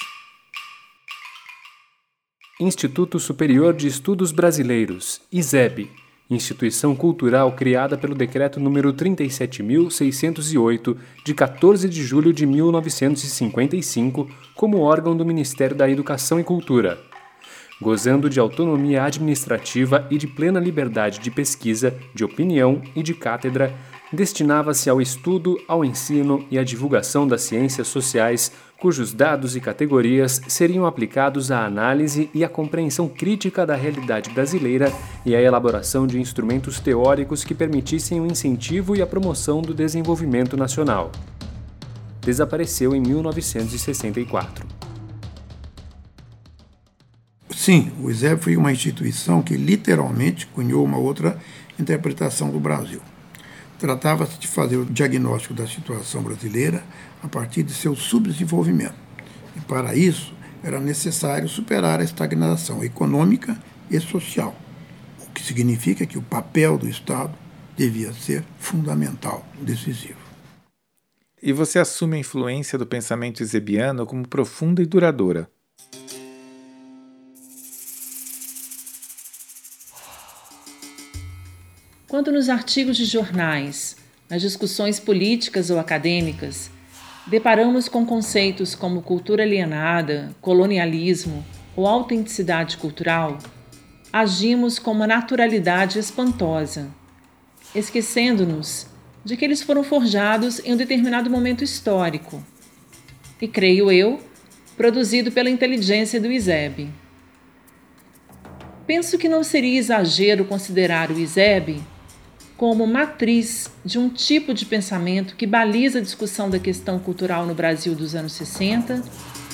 Instituto 2.60 3.20
Superior 3.20 3.72
de 3.72 3.86
Estudos 3.86 4.32
Brasileiros, 4.32 5.20
ISEB, 5.30 5.88
instituição 6.28 6.96
cultural 6.96 7.54
criada 7.54 7.96
pelo 7.96 8.16
Decreto 8.16 8.58
número 8.58 8.92
37.608, 8.92 10.96
de 11.24 11.32
14 11.32 11.88
de 11.88 12.02
julho 12.02 12.32
de 12.32 12.44
1955, 12.44 14.28
como 14.56 14.80
órgão 14.80 15.16
do 15.16 15.24
Ministério 15.24 15.76
da 15.76 15.88
Educação 15.88 16.40
e 16.40 16.44
Cultura. 16.44 17.09
Gozando 17.80 18.28
de 18.28 18.38
autonomia 18.38 19.04
administrativa 19.04 20.06
e 20.10 20.18
de 20.18 20.26
plena 20.26 20.60
liberdade 20.60 21.18
de 21.18 21.30
pesquisa, 21.30 21.94
de 22.14 22.22
opinião 22.22 22.82
e 22.94 23.02
de 23.02 23.14
cátedra, 23.14 23.74
destinava-se 24.12 24.90
ao 24.90 25.00
estudo, 25.00 25.56
ao 25.66 25.82
ensino 25.82 26.44
e 26.50 26.58
à 26.58 26.64
divulgação 26.64 27.26
das 27.26 27.40
ciências 27.40 27.88
sociais, 27.88 28.52
cujos 28.78 29.14
dados 29.14 29.56
e 29.56 29.60
categorias 29.60 30.42
seriam 30.46 30.84
aplicados 30.84 31.50
à 31.50 31.64
análise 31.64 32.28
e 32.34 32.44
à 32.44 32.48
compreensão 32.50 33.08
crítica 33.08 33.64
da 33.64 33.76
realidade 33.76 34.28
brasileira 34.30 34.92
e 35.24 35.34
à 35.34 35.40
elaboração 35.40 36.06
de 36.06 36.20
instrumentos 36.20 36.80
teóricos 36.80 37.44
que 37.44 37.54
permitissem 37.54 38.20
o 38.20 38.26
incentivo 38.26 38.94
e 38.94 39.00
a 39.00 39.06
promoção 39.06 39.62
do 39.62 39.72
desenvolvimento 39.72 40.54
nacional. 40.54 41.10
Desapareceu 42.20 42.94
em 42.94 43.00
1964. 43.00 44.79
Sim, 47.60 47.92
o 48.00 48.10
ISEB 48.10 48.42
foi 48.42 48.56
uma 48.56 48.72
instituição 48.72 49.42
que 49.42 49.54
literalmente 49.54 50.46
cunhou 50.46 50.82
uma 50.82 50.96
outra 50.96 51.38
interpretação 51.78 52.48
do 52.48 52.58
Brasil. 52.58 53.02
Tratava-se 53.78 54.38
de 54.38 54.48
fazer 54.48 54.78
o 54.78 54.86
diagnóstico 54.86 55.52
da 55.52 55.66
situação 55.66 56.22
brasileira 56.22 56.82
a 57.22 57.28
partir 57.28 57.62
de 57.62 57.74
seu 57.74 57.94
subdesenvolvimento. 57.94 58.94
E 59.54 59.60
para 59.60 59.94
isso 59.94 60.32
era 60.62 60.80
necessário 60.80 61.50
superar 61.50 62.00
a 62.00 62.02
estagnação 62.02 62.82
econômica 62.82 63.54
e 63.90 64.00
social, 64.00 64.56
o 65.18 65.30
que 65.30 65.42
significa 65.42 66.06
que 66.06 66.16
o 66.16 66.22
papel 66.22 66.78
do 66.78 66.88
Estado 66.88 67.34
devia 67.76 68.10
ser 68.14 68.42
fundamental, 68.58 69.46
decisivo. 69.60 70.16
E 71.42 71.52
você 71.52 71.78
assume 71.78 72.16
a 72.16 72.20
influência 72.20 72.78
do 72.78 72.86
pensamento 72.86 73.42
esebiano 73.42 74.06
como 74.06 74.26
profunda 74.26 74.80
e 74.80 74.86
duradoura. 74.86 75.46
Quanto 82.10 82.32
nos 82.32 82.48
artigos 82.48 82.96
de 82.96 83.04
jornais, 83.04 83.96
nas 84.28 84.42
discussões 84.42 84.98
políticas 84.98 85.70
ou 85.70 85.78
acadêmicas, 85.78 86.68
deparamos 87.24 87.88
com 87.88 88.04
conceitos 88.04 88.74
como 88.74 89.00
cultura 89.00 89.44
alienada, 89.44 90.34
colonialismo 90.40 91.46
ou 91.76 91.86
autenticidade 91.86 92.78
cultural, 92.78 93.38
agimos 94.12 94.76
com 94.76 94.90
uma 94.90 95.06
naturalidade 95.06 96.00
espantosa, 96.00 96.88
esquecendo-nos 97.76 98.88
de 99.24 99.36
que 99.36 99.44
eles 99.44 99.62
foram 99.62 99.84
forjados 99.84 100.58
em 100.64 100.72
um 100.72 100.76
determinado 100.76 101.30
momento 101.30 101.62
histórico 101.62 102.42
e, 103.40 103.46
creio 103.46 103.88
eu, 103.88 104.20
produzido 104.76 105.30
pela 105.30 105.48
inteligência 105.48 106.20
do 106.20 106.26
ISEB. 106.32 106.90
Penso 108.84 109.16
que 109.16 109.28
não 109.28 109.44
seria 109.44 109.78
exagero 109.78 110.44
considerar 110.44 111.12
o 111.12 111.16
ISEB 111.20 111.80
como 112.60 112.86
matriz 112.86 113.70
de 113.82 113.98
um 113.98 114.10
tipo 114.10 114.52
de 114.52 114.66
pensamento 114.66 115.34
que 115.34 115.46
baliza 115.46 115.98
a 115.98 116.02
discussão 116.02 116.50
da 116.50 116.58
questão 116.58 116.98
cultural 116.98 117.46
no 117.46 117.54
Brasil 117.54 117.94
dos 117.94 118.14
anos 118.14 118.32
60 118.32 119.02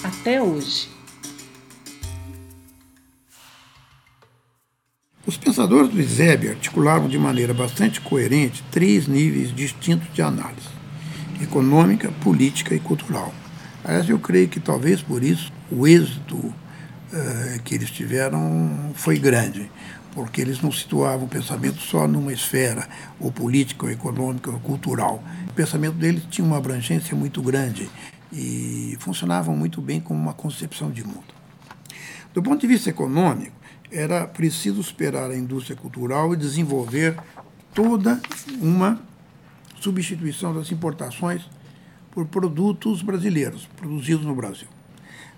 até 0.03 0.43
hoje. 0.43 0.89
Os 5.25 5.37
pensadores 5.37 5.89
do 5.89 6.01
ISEB 6.01 6.49
articulavam 6.49 7.09
de 7.09 7.17
maneira 7.17 7.55
bastante 7.55 8.01
coerente 8.01 8.65
três 8.73 9.07
níveis 9.07 9.55
distintos 9.55 10.13
de 10.13 10.21
análise: 10.21 10.67
econômica, 11.41 12.11
política 12.25 12.75
e 12.75 12.81
cultural. 12.81 13.33
Aliás, 13.85 14.09
eu 14.09 14.19
creio 14.19 14.49
que 14.49 14.59
talvez 14.59 15.01
por 15.01 15.23
isso 15.23 15.53
o 15.71 15.87
êxito 15.87 16.35
uh, 16.37 17.63
que 17.63 17.73
eles 17.73 17.89
tiveram 17.89 18.91
foi 18.97 19.17
grande 19.17 19.71
porque 20.17 20.41
eles 20.41 20.63
não 20.63 20.73
situavam 20.73 21.27
o 21.27 21.29
pensamento 21.29 21.79
só 21.79 22.09
numa 22.09 22.33
esfera 22.33 22.89
ou 23.21 23.31
política, 23.31 23.85
ou 23.85 23.93
econômica, 23.93 24.51
ou 24.51 24.59
cultural. 24.61 25.23
O 25.51 25.53
pensamento 25.53 25.97
deles 25.97 26.23
tinha 26.31 26.47
uma 26.47 26.57
abrangência 26.57 27.15
muito 27.15 27.43
grande 27.43 27.91
e 28.33 28.97
funcionavam 28.99 29.55
muito 29.55 29.79
bem 29.79 30.01
como 30.01 30.19
uma 30.19 30.33
concepção 30.33 30.91
de 30.91 31.05
mundo. 31.05 31.35
Do 32.33 32.43
ponto 32.43 32.59
de 32.59 32.67
vista 32.67 32.89
econômico, 32.89 33.55
era 33.93 34.27
preciso 34.27 34.83
superar 34.83 35.31
a 35.31 35.37
indústria 35.37 35.77
cultural 35.77 36.33
e 36.33 36.37
desenvolver 36.39 37.15
toda 37.75 38.19
uma 38.59 38.99
substituição 39.79 40.55
das 40.55 40.73
importações 40.73 41.43
por 42.11 42.25
produtos 42.25 43.03
brasileiros, 43.03 43.69
produzidos 43.77 44.25
no 44.25 44.35
Brasil. 44.35 44.69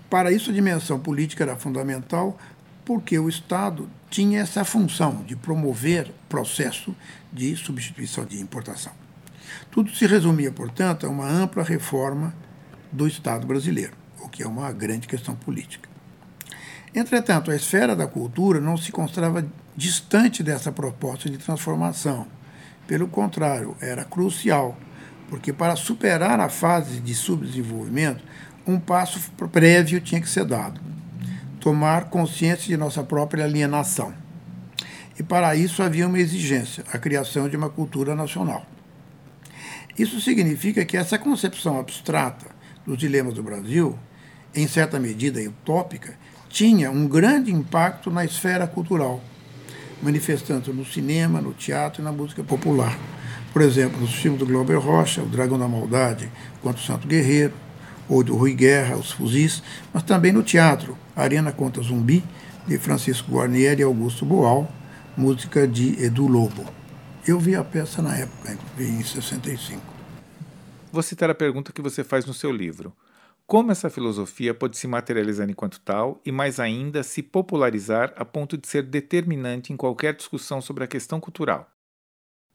Para 0.09 0.31
isso, 0.31 0.49
a 0.49 0.53
dimensão 0.53 0.97
política 1.01 1.43
era 1.43 1.57
fundamental, 1.57 2.39
porque 2.89 3.19
o 3.19 3.29
Estado 3.29 3.87
tinha 4.09 4.39
essa 4.41 4.65
função 4.65 5.23
de 5.23 5.35
promover 5.35 6.11
processo 6.27 6.95
de 7.31 7.55
substituição 7.55 8.25
de 8.25 8.41
importação. 8.41 8.91
Tudo 9.69 9.93
se 9.93 10.07
resumia, 10.07 10.51
portanto, 10.51 11.05
a 11.05 11.09
uma 11.09 11.29
ampla 11.29 11.61
reforma 11.61 12.33
do 12.91 13.07
Estado 13.07 13.45
brasileiro, 13.45 13.93
o 14.19 14.27
que 14.27 14.41
é 14.41 14.47
uma 14.47 14.71
grande 14.71 15.07
questão 15.07 15.35
política. 15.35 15.87
Entretanto, 16.95 17.51
a 17.51 17.55
esfera 17.55 17.95
da 17.95 18.07
cultura 18.07 18.59
não 18.59 18.75
se 18.75 18.91
considerava 18.91 19.45
distante 19.77 20.41
dessa 20.41 20.71
proposta 20.71 21.29
de 21.29 21.37
transformação. 21.37 22.25
Pelo 22.87 23.07
contrário, 23.07 23.77
era 23.79 24.03
crucial, 24.03 24.75
porque 25.29 25.53
para 25.53 25.75
superar 25.75 26.39
a 26.39 26.49
fase 26.49 26.99
de 26.99 27.13
subdesenvolvimento, 27.13 28.23
um 28.65 28.79
passo 28.79 29.19
prévio 29.51 30.01
tinha 30.01 30.19
que 30.19 30.27
ser 30.27 30.45
dado 30.45 30.89
tomar 31.59 32.05
consciência 32.05 32.67
de 32.67 32.77
nossa 32.77 33.03
própria 33.03 33.43
alienação. 33.43 34.13
E 35.19 35.23
para 35.23 35.55
isso 35.55 35.83
havia 35.83 36.07
uma 36.07 36.19
exigência, 36.19 36.83
a 36.91 36.97
criação 36.97 37.49
de 37.49 37.57
uma 37.57 37.69
cultura 37.69 38.15
nacional. 38.15 38.65
Isso 39.97 40.21
significa 40.21 40.85
que 40.85 40.95
essa 40.95 41.19
concepção 41.19 41.77
abstrata 41.77 42.47
dos 42.85 42.97
dilemas 42.97 43.33
do 43.33 43.43
Brasil, 43.43 43.99
em 44.55 44.65
certa 44.65 44.97
medida 44.97 45.41
utópica, 45.41 46.17
tinha 46.47 46.89
um 46.89 47.05
grande 47.05 47.51
impacto 47.51 48.09
na 48.09 48.23
esfera 48.23 48.65
cultural, 48.65 49.21
manifestando 50.01 50.73
no 50.73 50.85
cinema, 50.85 51.41
no 51.41 51.53
teatro 51.53 52.01
e 52.01 52.05
na 52.05 52.13
música 52.13 52.41
popular. 52.43 52.97
Por 53.51 53.61
exemplo, 53.61 53.99
nos 53.99 54.13
filmes 54.15 54.39
do 54.39 54.45
Glauber 54.45 54.77
Rocha, 54.77 55.21
O 55.21 55.25
Dragão 55.25 55.59
da 55.59 55.67
Maldade, 55.67 56.31
Quanto 56.61 56.79
Santo 56.79 57.07
Guerreiro, 57.07 57.53
ou 58.07 58.23
do 58.23 58.35
Rui 58.35 58.53
Guerra, 58.53 58.95
Os 58.95 59.11
Fuzis, 59.11 59.61
mas 59.93 60.03
também 60.03 60.31
no 60.31 60.43
teatro, 60.43 60.97
Arena 61.19 61.51
contra 61.51 61.83
Zumbi, 61.83 62.23
de 62.65 62.77
Francisco 62.77 63.31
Guarnieri 63.31 63.81
e 63.81 63.83
Augusto 63.83 64.25
Boal, 64.25 64.71
música 65.17 65.67
de 65.67 66.01
Edu 66.01 66.27
Lobo. 66.27 66.65
Eu 67.27 67.39
vi 67.39 67.55
a 67.55 67.63
peça 67.63 68.01
na 68.01 68.15
época, 68.15 68.57
em 68.79 69.03
65. 69.03 69.81
Vou 70.91 71.03
citar 71.03 71.29
a 71.29 71.35
pergunta 71.35 71.73
que 71.73 71.81
você 71.81 72.03
faz 72.03 72.25
no 72.25 72.33
seu 72.33 72.51
livro. 72.51 72.95
Como 73.45 73.71
essa 73.71 73.89
filosofia 73.89 74.53
pode 74.53 74.77
se 74.77 74.87
materializar 74.87 75.49
enquanto 75.49 75.81
tal 75.81 76.21
e, 76.25 76.31
mais 76.31 76.59
ainda, 76.59 77.03
se 77.03 77.21
popularizar 77.21 78.13
a 78.15 78.23
ponto 78.23 78.57
de 78.57 78.67
ser 78.67 78.83
determinante 78.83 79.73
em 79.73 79.77
qualquer 79.77 80.15
discussão 80.15 80.61
sobre 80.61 80.83
a 80.83 80.87
questão 80.87 81.19
cultural? 81.19 81.69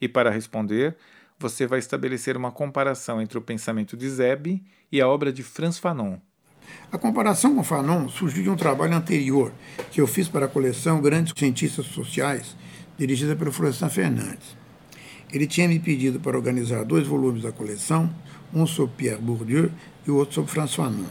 E 0.00 0.09
para 0.09 0.31
responder, 0.31 0.96
você 1.38 1.66
vai 1.66 1.81
estabelecer 1.81 2.37
uma 2.37 2.50
comparação 2.53 3.20
entre 3.20 3.37
o 3.37 3.42
pensamento 3.42 3.96
de 3.96 4.09
Zeb 4.09 4.62
e 4.90 5.00
a 5.00 5.09
obra 5.09 5.33
de 5.33 5.42
Franz 5.42 5.79
Fanon. 5.79 6.18
A 6.92 6.98
comparação 6.98 7.55
com 7.55 7.64
Fanon 7.64 8.09
surgiu 8.09 8.42
de 8.44 8.50
um 8.50 8.57
trabalho 8.57 8.94
anterior 8.94 9.53
que 9.90 10.00
eu 10.00 10.07
fiz 10.07 10.29
para 10.29 10.46
a 10.46 10.48
coleção 10.48 11.00
Grandes 11.00 11.33
Cientistas 11.37 11.87
Sociais, 11.87 12.57
dirigida 12.96 13.35
pelo 13.35 13.50
Florestan 13.50 13.88
Fernandes. 13.88 14.57
Ele 15.33 15.46
tinha 15.46 15.66
me 15.66 15.81
pedido 15.81 16.20
para 16.20 16.37
organizar 16.37 16.85
dois 16.85 17.07
volumes 17.07 17.42
da 17.42 17.50
coleção, 17.50 18.09
um 18.55 18.66
sobre 18.66 18.94
Pierre 18.96 19.20
Bourdieu 19.20 19.70
e 20.07 20.11
o 20.11 20.16
outro 20.16 20.37
sobre 20.37 20.53
François 20.53 20.88
Fanon. 20.88 21.09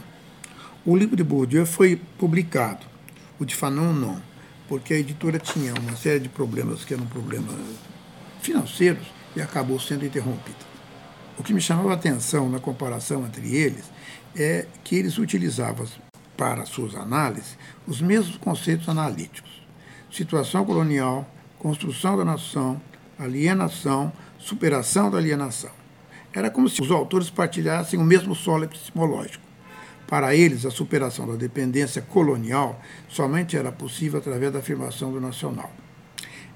O 0.86 0.96
livro 0.96 1.16
de 1.16 1.22
Bourdieu 1.22 1.66
foi 1.66 2.00
publicado, 2.18 2.86
o 3.38 3.44
de 3.44 3.54
Fanon 3.54 3.92
não, 3.92 4.22
porque 4.68 4.94
a 4.94 4.98
editora 4.98 5.38
tinha 5.38 5.74
uma 5.74 5.96
série 5.96 6.20
de 6.20 6.28
problemas 6.28 6.84
que 6.84 6.94
eram 6.94 7.04
problemas 7.06 7.54
financeiros 8.40 9.06
e 9.36 9.42
acabou 9.42 9.78
sendo 9.78 10.06
interrompida. 10.06 10.56
O 11.38 11.42
que 11.42 11.52
me 11.52 11.60
chamava 11.60 11.90
a 11.90 11.94
atenção 11.94 12.48
na 12.48 12.60
comparação 12.60 13.24
entre 13.26 13.54
eles 13.54 13.84
é 14.36 14.66
que 14.82 14.96
eles 14.96 15.18
utilizavam 15.18 15.86
para 16.36 16.66
suas 16.66 16.94
análises 16.94 17.56
os 17.86 18.00
mesmos 18.00 18.36
conceitos 18.36 18.88
analíticos: 18.88 19.62
situação 20.10 20.64
colonial, 20.64 21.28
construção 21.58 22.16
da 22.16 22.24
nação, 22.24 22.80
alienação, 23.18 24.12
superação 24.38 25.10
da 25.10 25.18
alienação. 25.18 25.70
Era 26.32 26.50
como 26.50 26.68
se 26.68 26.82
os 26.82 26.90
autores 26.90 27.30
partilhassem 27.30 27.98
o 27.98 28.04
mesmo 28.04 28.34
solo 28.34 28.64
epistemológico. 28.64 29.44
Para 30.06 30.34
eles, 30.34 30.66
a 30.66 30.70
superação 30.70 31.26
da 31.26 31.34
dependência 31.34 32.02
colonial 32.02 32.80
somente 33.08 33.56
era 33.56 33.72
possível 33.72 34.18
através 34.18 34.52
da 34.52 34.58
afirmação 34.58 35.12
do 35.12 35.20
nacional. 35.20 35.72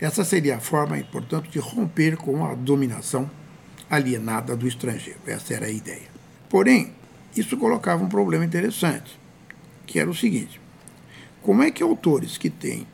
Essa 0.01 0.25
seria 0.25 0.57
a 0.57 0.61
forma, 0.61 0.99
portanto, 1.11 1.49
de 1.49 1.59
romper 1.59 2.17
com 2.17 2.45
a 2.45 2.55
dominação 2.55 3.31
alienada 3.91 4.55
do 4.55 4.69
estrangeiro. 4.69 5.19
Essa 5.27 5.55
era 5.55 5.67
a 5.67 5.71
ideia. 5.71 6.07
Porém, 6.49 6.93
isso 7.37 7.57
colocava 7.57 8.03
um 8.03 8.09
problema 8.09 8.45
interessante, 8.45 9.19
que 9.87 9.99
era 9.99 10.09
o 10.09 10.15
seguinte: 10.15 10.61
como 11.43 11.63
é 11.63 11.71
que 11.71 11.83
autores 11.83 12.37
que 12.37 12.51
têm 12.51 12.87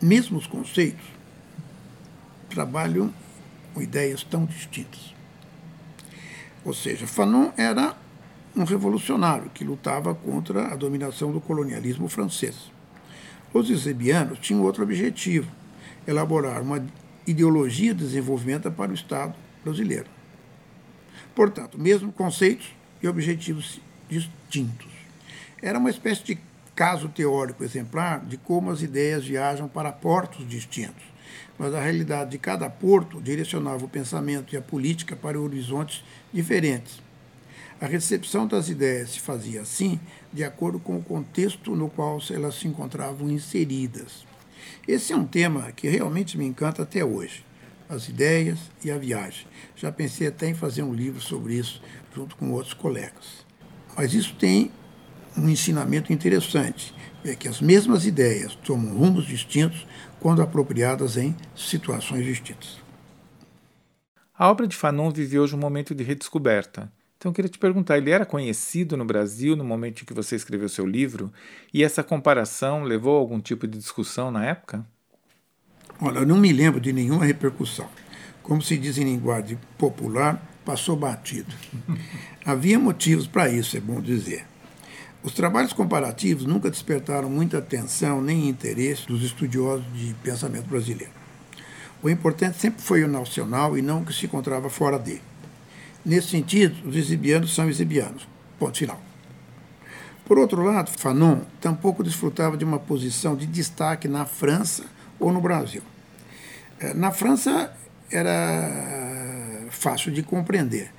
mesmos 0.00 0.46
conceitos 0.46 1.04
trabalham 2.48 3.12
com 3.74 3.82
ideias 3.82 4.22
tão 4.22 4.44
distintas? 4.44 5.14
Ou 6.64 6.74
seja, 6.74 7.06
Fanon 7.06 7.50
era 7.56 7.96
um 8.56 8.64
revolucionário 8.64 9.50
que 9.50 9.64
lutava 9.64 10.14
contra 10.14 10.72
a 10.72 10.76
dominação 10.76 11.30
do 11.30 11.40
colonialismo 11.40 12.08
francês. 12.08 12.70
Os 13.52 13.70
eusebeianos 13.70 14.38
tinham 14.40 14.62
outro 14.62 14.82
objetivo, 14.82 15.50
elaborar 16.06 16.60
uma 16.60 16.84
ideologia 17.26 17.94
de 17.94 18.04
desenvolvimento 18.04 18.70
para 18.70 18.90
o 18.90 18.94
Estado 18.94 19.34
brasileiro. 19.64 20.06
Portanto, 21.34 21.78
mesmo 21.78 22.12
conceitos 22.12 22.74
e 23.02 23.08
objetivos 23.08 23.80
distintos. 24.08 24.88
Era 25.62 25.78
uma 25.78 25.90
espécie 25.90 26.24
de 26.24 26.38
caso 26.74 27.08
teórico 27.08 27.64
exemplar 27.64 28.24
de 28.24 28.36
como 28.36 28.70
as 28.70 28.82
ideias 28.82 29.24
viajam 29.24 29.68
para 29.68 29.90
portos 29.90 30.48
distintos, 30.48 31.02
mas 31.58 31.74
a 31.74 31.80
realidade 31.80 32.30
de 32.30 32.38
cada 32.38 32.70
porto 32.70 33.20
direcionava 33.20 33.84
o 33.84 33.88
pensamento 33.88 34.54
e 34.54 34.56
a 34.56 34.62
política 34.62 35.16
para 35.16 35.40
horizontes 35.40 36.04
diferentes. 36.32 37.02
A 37.80 37.86
recepção 37.86 38.46
das 38.46 38.68
ideias 38.68 39.10
se 39.10 39.20
fazia 39.20 39.62
assim 39.62 40.00
de 40.32 40.42
acordo 40.42 40.78
com 40.78 40.96
o 40.96 41.02
contexto 41.02 41.74
no 41.76 41.88
qual 41.88 42.18
elas 42.30 42.56
se 42.56 42.66
encontravam 42.66 43.28
inseridas. 43.30 44.26
Esse 44.86 45.12
é 45.12 45.16
um 45.16 45.24
tema 45.24 45.70
que 45.72 45.88
realmente 45.88 46.36
me 46.36 46.46
encanta 46.46 46.82
até 46.82 47.04
hoje. 47.04 47.44
As 47.88 48.08
ideias 48.08 48.58
e 48.84 48.90
a 48.90 48.98
viagem. 48.98 49.46
Já 49.74 49.90
pensei 49.90 50.26
até 50.26 50.48
em 50.48 50.54
fazer 50.54 50.82
um 50.82 50.92
livro 50.92 51.20
sobre 51.20 51.54
isso, 51.54 51.80
junto 52.14 52.36
com 52.36 52.52
outros 52.52 52.74
colegas. 52.74 53.46
Mas 53.96 54.12
isso 54.14 54.34
tem 54.36 54.70
um 55.36 55.48
ensinamento 55.48 56.12
interessante, 56.12 56.94
é 57.24 57.34
que 57.34 57.48
as 57.48 57.60
mesmas 57.60 58.04
ideias 58.04 58.54
tomam 58.56 58.96
rumos 58.96 59.26
distintos 59.26 59.86
quando 60.20 60.42
apropriadas 60.42 61.16
em 61.16 61.34
situações 61.56 62.24
distintas. 62.24 62.78
A 64.34 64.50
obra 64.50 64.66
de 64.66 64.76
Fanon 64.76 65.10
vive 65.10 65.38
hoje 65.38 65.54
um 65.54 65.58
momento 65.58 65.94
de 65.94 66.04
redescoberta. 66.04 66.92
Então 67.16 67.30
eu 67.30 67.34
queria 67.34 67.48
te 67.48 67.58
perguntar, 67.58 67.98
ele 67.98 68.10
era 68.10 68.24
conhecido 68.24 68.96
no 68.96 69.04
Brasil 69.04 69.56
no 69.56 69.64
momento 69.64 70.02
em 70.02 70.04
que 70.04 70.14
você 70.14 70.36
escreveu 70.36 70.68
seu 70.68 70.86
livro? 70.86 71.32
E 71.74 71.82
essa 71.82 72.04
comparação 72.04 72.84
levou 72.84 73.16
a 73.16 73.18
algum 73.18 73.40
tipo 73.40 73.66
de 73.66 73.76
discussão 73.76 74.30
na 74.30 74.46
época? 74.46 74.86
Olha, 76.00 76.20
eu 76.20 76.26
não 76.26 76.36
me 76.36 76.52
lembro 76.52 76.80
de 76.80 76.92
nenhuma 76.92 77.24
repercussão. 77.24 77.88
Como 78.42 78.62
se 78.62 78.76
diz 78.78 78.98
em 78.98 79.04
linguagem 79.04 79.58
popular, 79.76 80.40
passou 80.64 80.94
batido. 80.94 81.52
Havia 82.46 82.78
motivos 82.78 83.26
para 83.26 83.48
isso, 83.48 83.76
é 83.76 83.80
bom 83.80 84.00
dizer. 84.00 84.46
Os 85.24 85.32
trabalhos 85.32 85.72
comparativos 85.72 86.46
nunca 86.46 86.70
despertaram 86.70 87.28
muita 87.28 87.58
atenção 87.58 88.22
nem 88.22 88.48
interesse 88.48 89.08
dos 89.08 89.24
estudiosos 89.24 89.84
de 89.92 90.14
pensamento 90.22 90.68
brasileiro. 90.68 91.12
O 92.00 92.08
importante 92.08 92.58
sempre 92.58 92.80
foi 92.80 93.02
o 93.02 93.08
nacional 93.08 93.76
e 93.76 93.82
não 93.82 94.02
o 94.02 94.04
que 94.04 94.12
se 94.12 94.26
encontrava 94.26 94.70
fora 94.70 95.00
dele. 95.00 95.22
Nesse 96.04 96.28
sentido, 96.28 96.88
os 96.88 96.94
exibianos 96.94 97.52
são 97.52 97.68
exibianos. 97.68 98.28
Ponto 98.56 98.78
final. 98.78 99.02
Por 100.24 100.38
outro 100.38 100.62
lado, 100.62 100.90
Fanon 100.96 101.40
tampouco 101.60 102.04
desfrutava 102.04 102.56
de 102.56 102.64
uma 102.64 102.78
posição 102.78 103.34
de 103.34 103.46
destaque 103.46 104.06
na 104.06 104.24
França 104.24 104.84
ou 105.18 105.32
no 105.32 105.40
Brasil. 105.40 105.82
É, 106.80 106.94
na 106.94 107.10
França 107.10 107.72
era 108.10 109.66
fácil 109.70 110.12
de 110.12 110.22
compreender. 110.22 110.90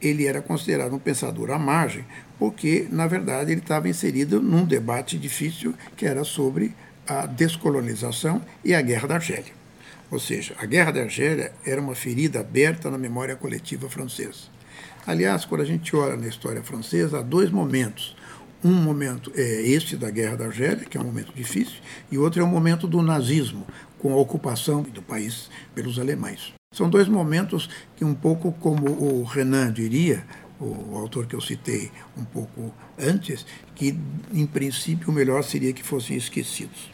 Ele 0.00 0.26
era 0.26 0.42
considerado 0.42 0.94
um 0.94 0.98
pensador 0.98 1.50
à 1.50 1.58
margem, 1.58 2.04
porque, 2.38 2.86
na 2.90 3.06
verdade, 3.06 3.52
ele 3.52 3.60
estava 3.60 3.88
inserido 3.88 4.40
num 4.40 4.64
debate 4.64 5.18
difícil 5.18 5.74
que 5.96 6.06
era 6.06 6.24
sobre 6.24 6.74
a 7.06 7.26
descolonização 7.26 8.42
e 8.64 8.74
a 8.74 8.82
Guerra 8.82 9.08
da 9.08 9.14
Argélia. 9.16 9.52
Ou 10.10 10.18
seja, 10.18 10.54
a 10.58 10.66
Guerra 10.66 10.92
da 10.92 11.00
Argélia 11.02 11.52
era 11.64 11.80
uma 11.80 11.94
ferida 11.94 12.40
aberta 12.40 12.90
na 12.90 12.98
memória 12.98 13.36
coletiva 13.36 13.88
francesa. 13.88 14.54
Aliás, 15.06 15.44
quando 15.44 15.62
a 15.62 15.66
gente 15.66 15.94
olha 15.94 16.16
na 16.16 16.26
história 16.26 16.62
francesa, 16.62 17.18
há 17.18 17.22
dois 17.22 17.50
momentos. 17.50 18.16
Um 18.64 18.72
momento 18.72 19.30
é 19.36 19.60
este 19.60 19.94
da 19.94 20.08
Guerra 20.08 20.36
da 20.36 20.46
Argélia, 20.46 20.86
que 20.86 20.96
é 20.96 21.00
um 21.00 21.04
momento 21.04 21.34
difícil, 21.34 21.76
e 22.10 22.16
outro 22.16 22.40
é 22.40 22.42
o 22.44 22.48
momento 22.48 22.86
do 22.86 23.02
nazismo, 23.02 23.66
com 23.98 24.14
a 24.14 24.16
ocupação 24.16 24.80
do 24.80 25.02
país 25.02 25.50
pelos 25.74 25.98
alemães. 25.98 26.54
São 26.74 26.88
dois 26.88 27.06
momentos 27.06 27.68
que, 27.94 28.06
um 28.06 28.14
pouco 28.14 28.52
como 28.52 28.90
o 28.90 29.22
Renan 29.22 29.70
diria, 29.70 30.24
o 30.58 30.96
autor 30.96 31.26
que 31.26 31.36
eu 31.36 31.42
citei 31.42 31.92
um 32.16 32.24
pouco 32.24 32.74
antes, 32.98 33.44
que 33.74 33.98
em 34.32 34.46
princípio 34.46 35.10
o 35.10 35.12
melhor 35.12 35.44
seria 35.44 35.74
que 35.74 35.82
fossem 35.82 36.16
esquecidos. 36.16 36.90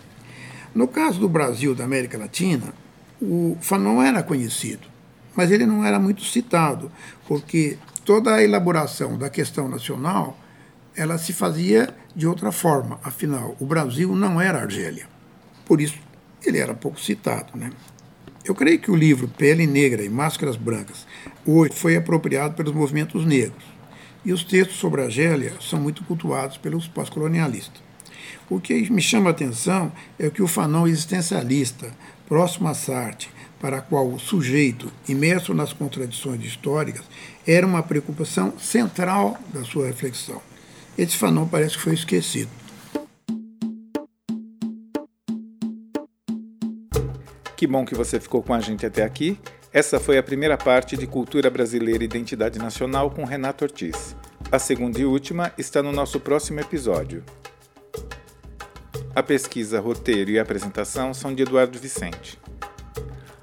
No 0.74 0.88
caso 0.88 1.20
do 1.20 1.28
Brasil, 1.28 1.72
da 1.72 1.85
América 1.85 2.18
Latina, 2.18 2.74
o 3.22 3.56
Fanon 3.61 4.02
era 4.02 4.24
conhecido, 4.24 4.88
mas 5.37 5.52
ele 5.52 5.66
não 5.66 5.85
era 5.85 6.00
muito 6.00 6.24
citado, 6.24 6.90
porque 7.28 7.78
toda 8.04 8.35
a 8.35 8.42
elaboração 8.42 9.16
da 9.16 9.30
questão 9.30 9.68
nacional 9.68 10.37
ela 10.96 11.18
se 11.18 11.33
fazia 11.33 11.94
de 12.14 12.26
outra 12.26 12.53
forma. 12.53 12.99
Afinal, 13.03 13.57
o 13.61 13.66
Brasil 13.66 14.14
não 14.14 14.41
era 14.41 14.61
Argélia. 14.61 15.07
Por 15.64 15.80
isso, 15.80 15.99
ele 16.45 16.59
era 16.59 16.74
pouco 16.74 17.01
citado. 17.01 17.57
Né? 17.57 17.70
Eu 18.45 18.55
creio 18.55 18.78
que 18.78 18.91
o 18.91 18.97
livro 18.97 19.28
Pele 19.28 19.66
Negra 19.66 20.03
e 20.03 20.09
Máscaras 20.09 20.57
Brancas 20.57 21.07
hoje 21.47 21.74
foi 21.74 21.97
apropriado 21.97 22.55
pelos 22.55 22.74
movimentos 22.74 23.24
negros. 23.24 23.64
E 24.24 24.32
os 24.32 24.45
textos 24.45 24.76
sobre 24.76 25.01
a 25.01 25.05
Argélia 25.05 25.55
são 25.61 25.80
muito 25.80 26.05
cultuados 26.05 26.59
pelos 26.59 26.86
pós-colonialistas. 26.86 27.82
O 28.49 28.61
que 28.61 28.91
me 28.91 29.01
chama 29.01 29.30
a 29.30 29.32
atenção 29.32 29.93
é 30.18 30.28
que 30.28 30.43
o 30.43 30.49
Fanon 30.49 30.86
existencialista, 30.86 31.91
próximo 32.26 32.68
a 32.68 32.74
Sartre, 32.74 33.28
para 33.61 33.78
a 33.78 33.80
qual 33.80 34.09
o 34.09 34.18
sujeito, 34.18 34.91
imerso 35.07 35.55
nas 35.55 35.72
contradições 35.72 36.45
históricas, 36.45 37.05
era 37.47 37.66
uma 37.66 37.82
preocupação 37.82 38.59
central 38.59 39.38
da 39.53 39.62
sua 39.64 39.86
reflexão. 39.86 40.43
Esse 40.97 41.16
Fanon 41.16 41.47
parece 41.47 41.76
que 41.76 41.82
foi 41.82 41.95
esquecido. 41.95 42.51
Que 47.57 47.66
bom 47.66 47.84
que 47.84 47.95
você 47.95 48.18
ficou 48.18 48.43
com 48.43 48.55
a 48.55 48.61
gente 48.61 48.86
até 48.86 49.03
aqui. 49.03 49.38
Essa 49.72 50.01
foi 50.01 50.16
a 50.16 50.22
primeira 50.22 50.57
parte 50.57 50.97
de 50.97 51.07
Cultura 51.07 51.51
Brasileira 51.51 52.03
e 52.03 52.07
Identidade 52.07 52.59
Nacional 52.59 53.11
com 53.11 53.24
Renato 53.24 53.64
Ortiz. 53.64 54.16
A 54.51 54.59
segunda 54.59 54.99
e 54.99 55.05
última 55.05 55.53
está 55.59 55.82
no 55.82 55.93
nosso 55.93 56.18
próximo 56.18 56.59
episódio. 56.59 57.22
A 59.14 59.22
pesquisa, 59.22 59.78
roteiro 59.78 60.30
e 60.30 60.38
apresentação 60.38 61.12
são 61.12 61.34
de 61.34 61.43
Eduardo 61.43 61.78
Vicente. 61.78 62.38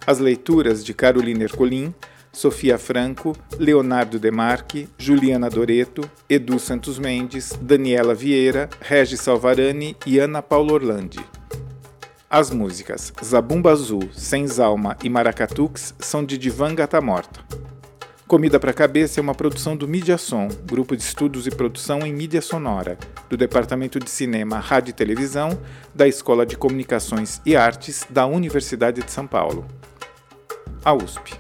As 0.06 0.18
leituras 0.18 0.84
de 0.84 0.94
Carolina 0.94 1.44
Ercolim, 1.44 1.94
Sofia 2.32 2.78
Franco, 2.78 3.36
Leonardo 3.58 4.20
Demarque, 4.20 4.88
Juliana 4.98 5.50
Doreto, 5.50 6.10
Edu 6.30 6.60
Santos 6.60 7.00
Mendes, 7.00 7.58
Daniela 7.62 8.14
Vieira, 8.14 8.70
Regis 8.82 9.22
Salvarani 9.22 9.96
e 10.06 10.20
Ana 10.20 10.42
Paula 10.42 10.74
Orlandi. 10.74 11.20
As 12.30 12.52
músicas 12.52 13.14
Zabumba 13.24 13.72
Azul, 13.72 14.10
Senzalma 14.12 14.98
e 15.04 15.10
Maracatux 15.10 15.96
são 15.98 16.26
de 16.26 16.38
Divan 16.38 16.76
Gata 16.76 17.00
Morta. 17.00 17.40
Comida 18.28 18.60
para 18.60 18.74
Cabeça 18.74 19.22
é 19.22 19.24
uma 19.24 19.34
produção 19.34 19.78
do 19.78 19.88
Mediasom, 19.88 20.50
grupo 20.66 20.98
de 20.98 21.02
estudos 21.02 21.48
e 21.48 21.50
produção 21.50 22.00
em 22.00 22.12
mídia 22.12 22.42
sonora, 22.42 22.98
do 23.30 23.38
Departamento 23.38 23.98
de 23.98 24.10
Cinema, 24.10 24.60
Rádio 24.60 24.90
e 24.90 24.94
Televisão, 24.94 25.58
da 25.96 26.06
Escola 26.06 26.46
de 26.46 26.58
Comunicações 26.58 27.42
e 27.46 27.56
Artes 27.56 28.06
da 28.10 28.26
Universidade 28.26 29.02
de 29.02 29.10
São 29.10 29.26
Paulo. 29.26 29.66
A 30.84 30.94
USP. 30.94 31.40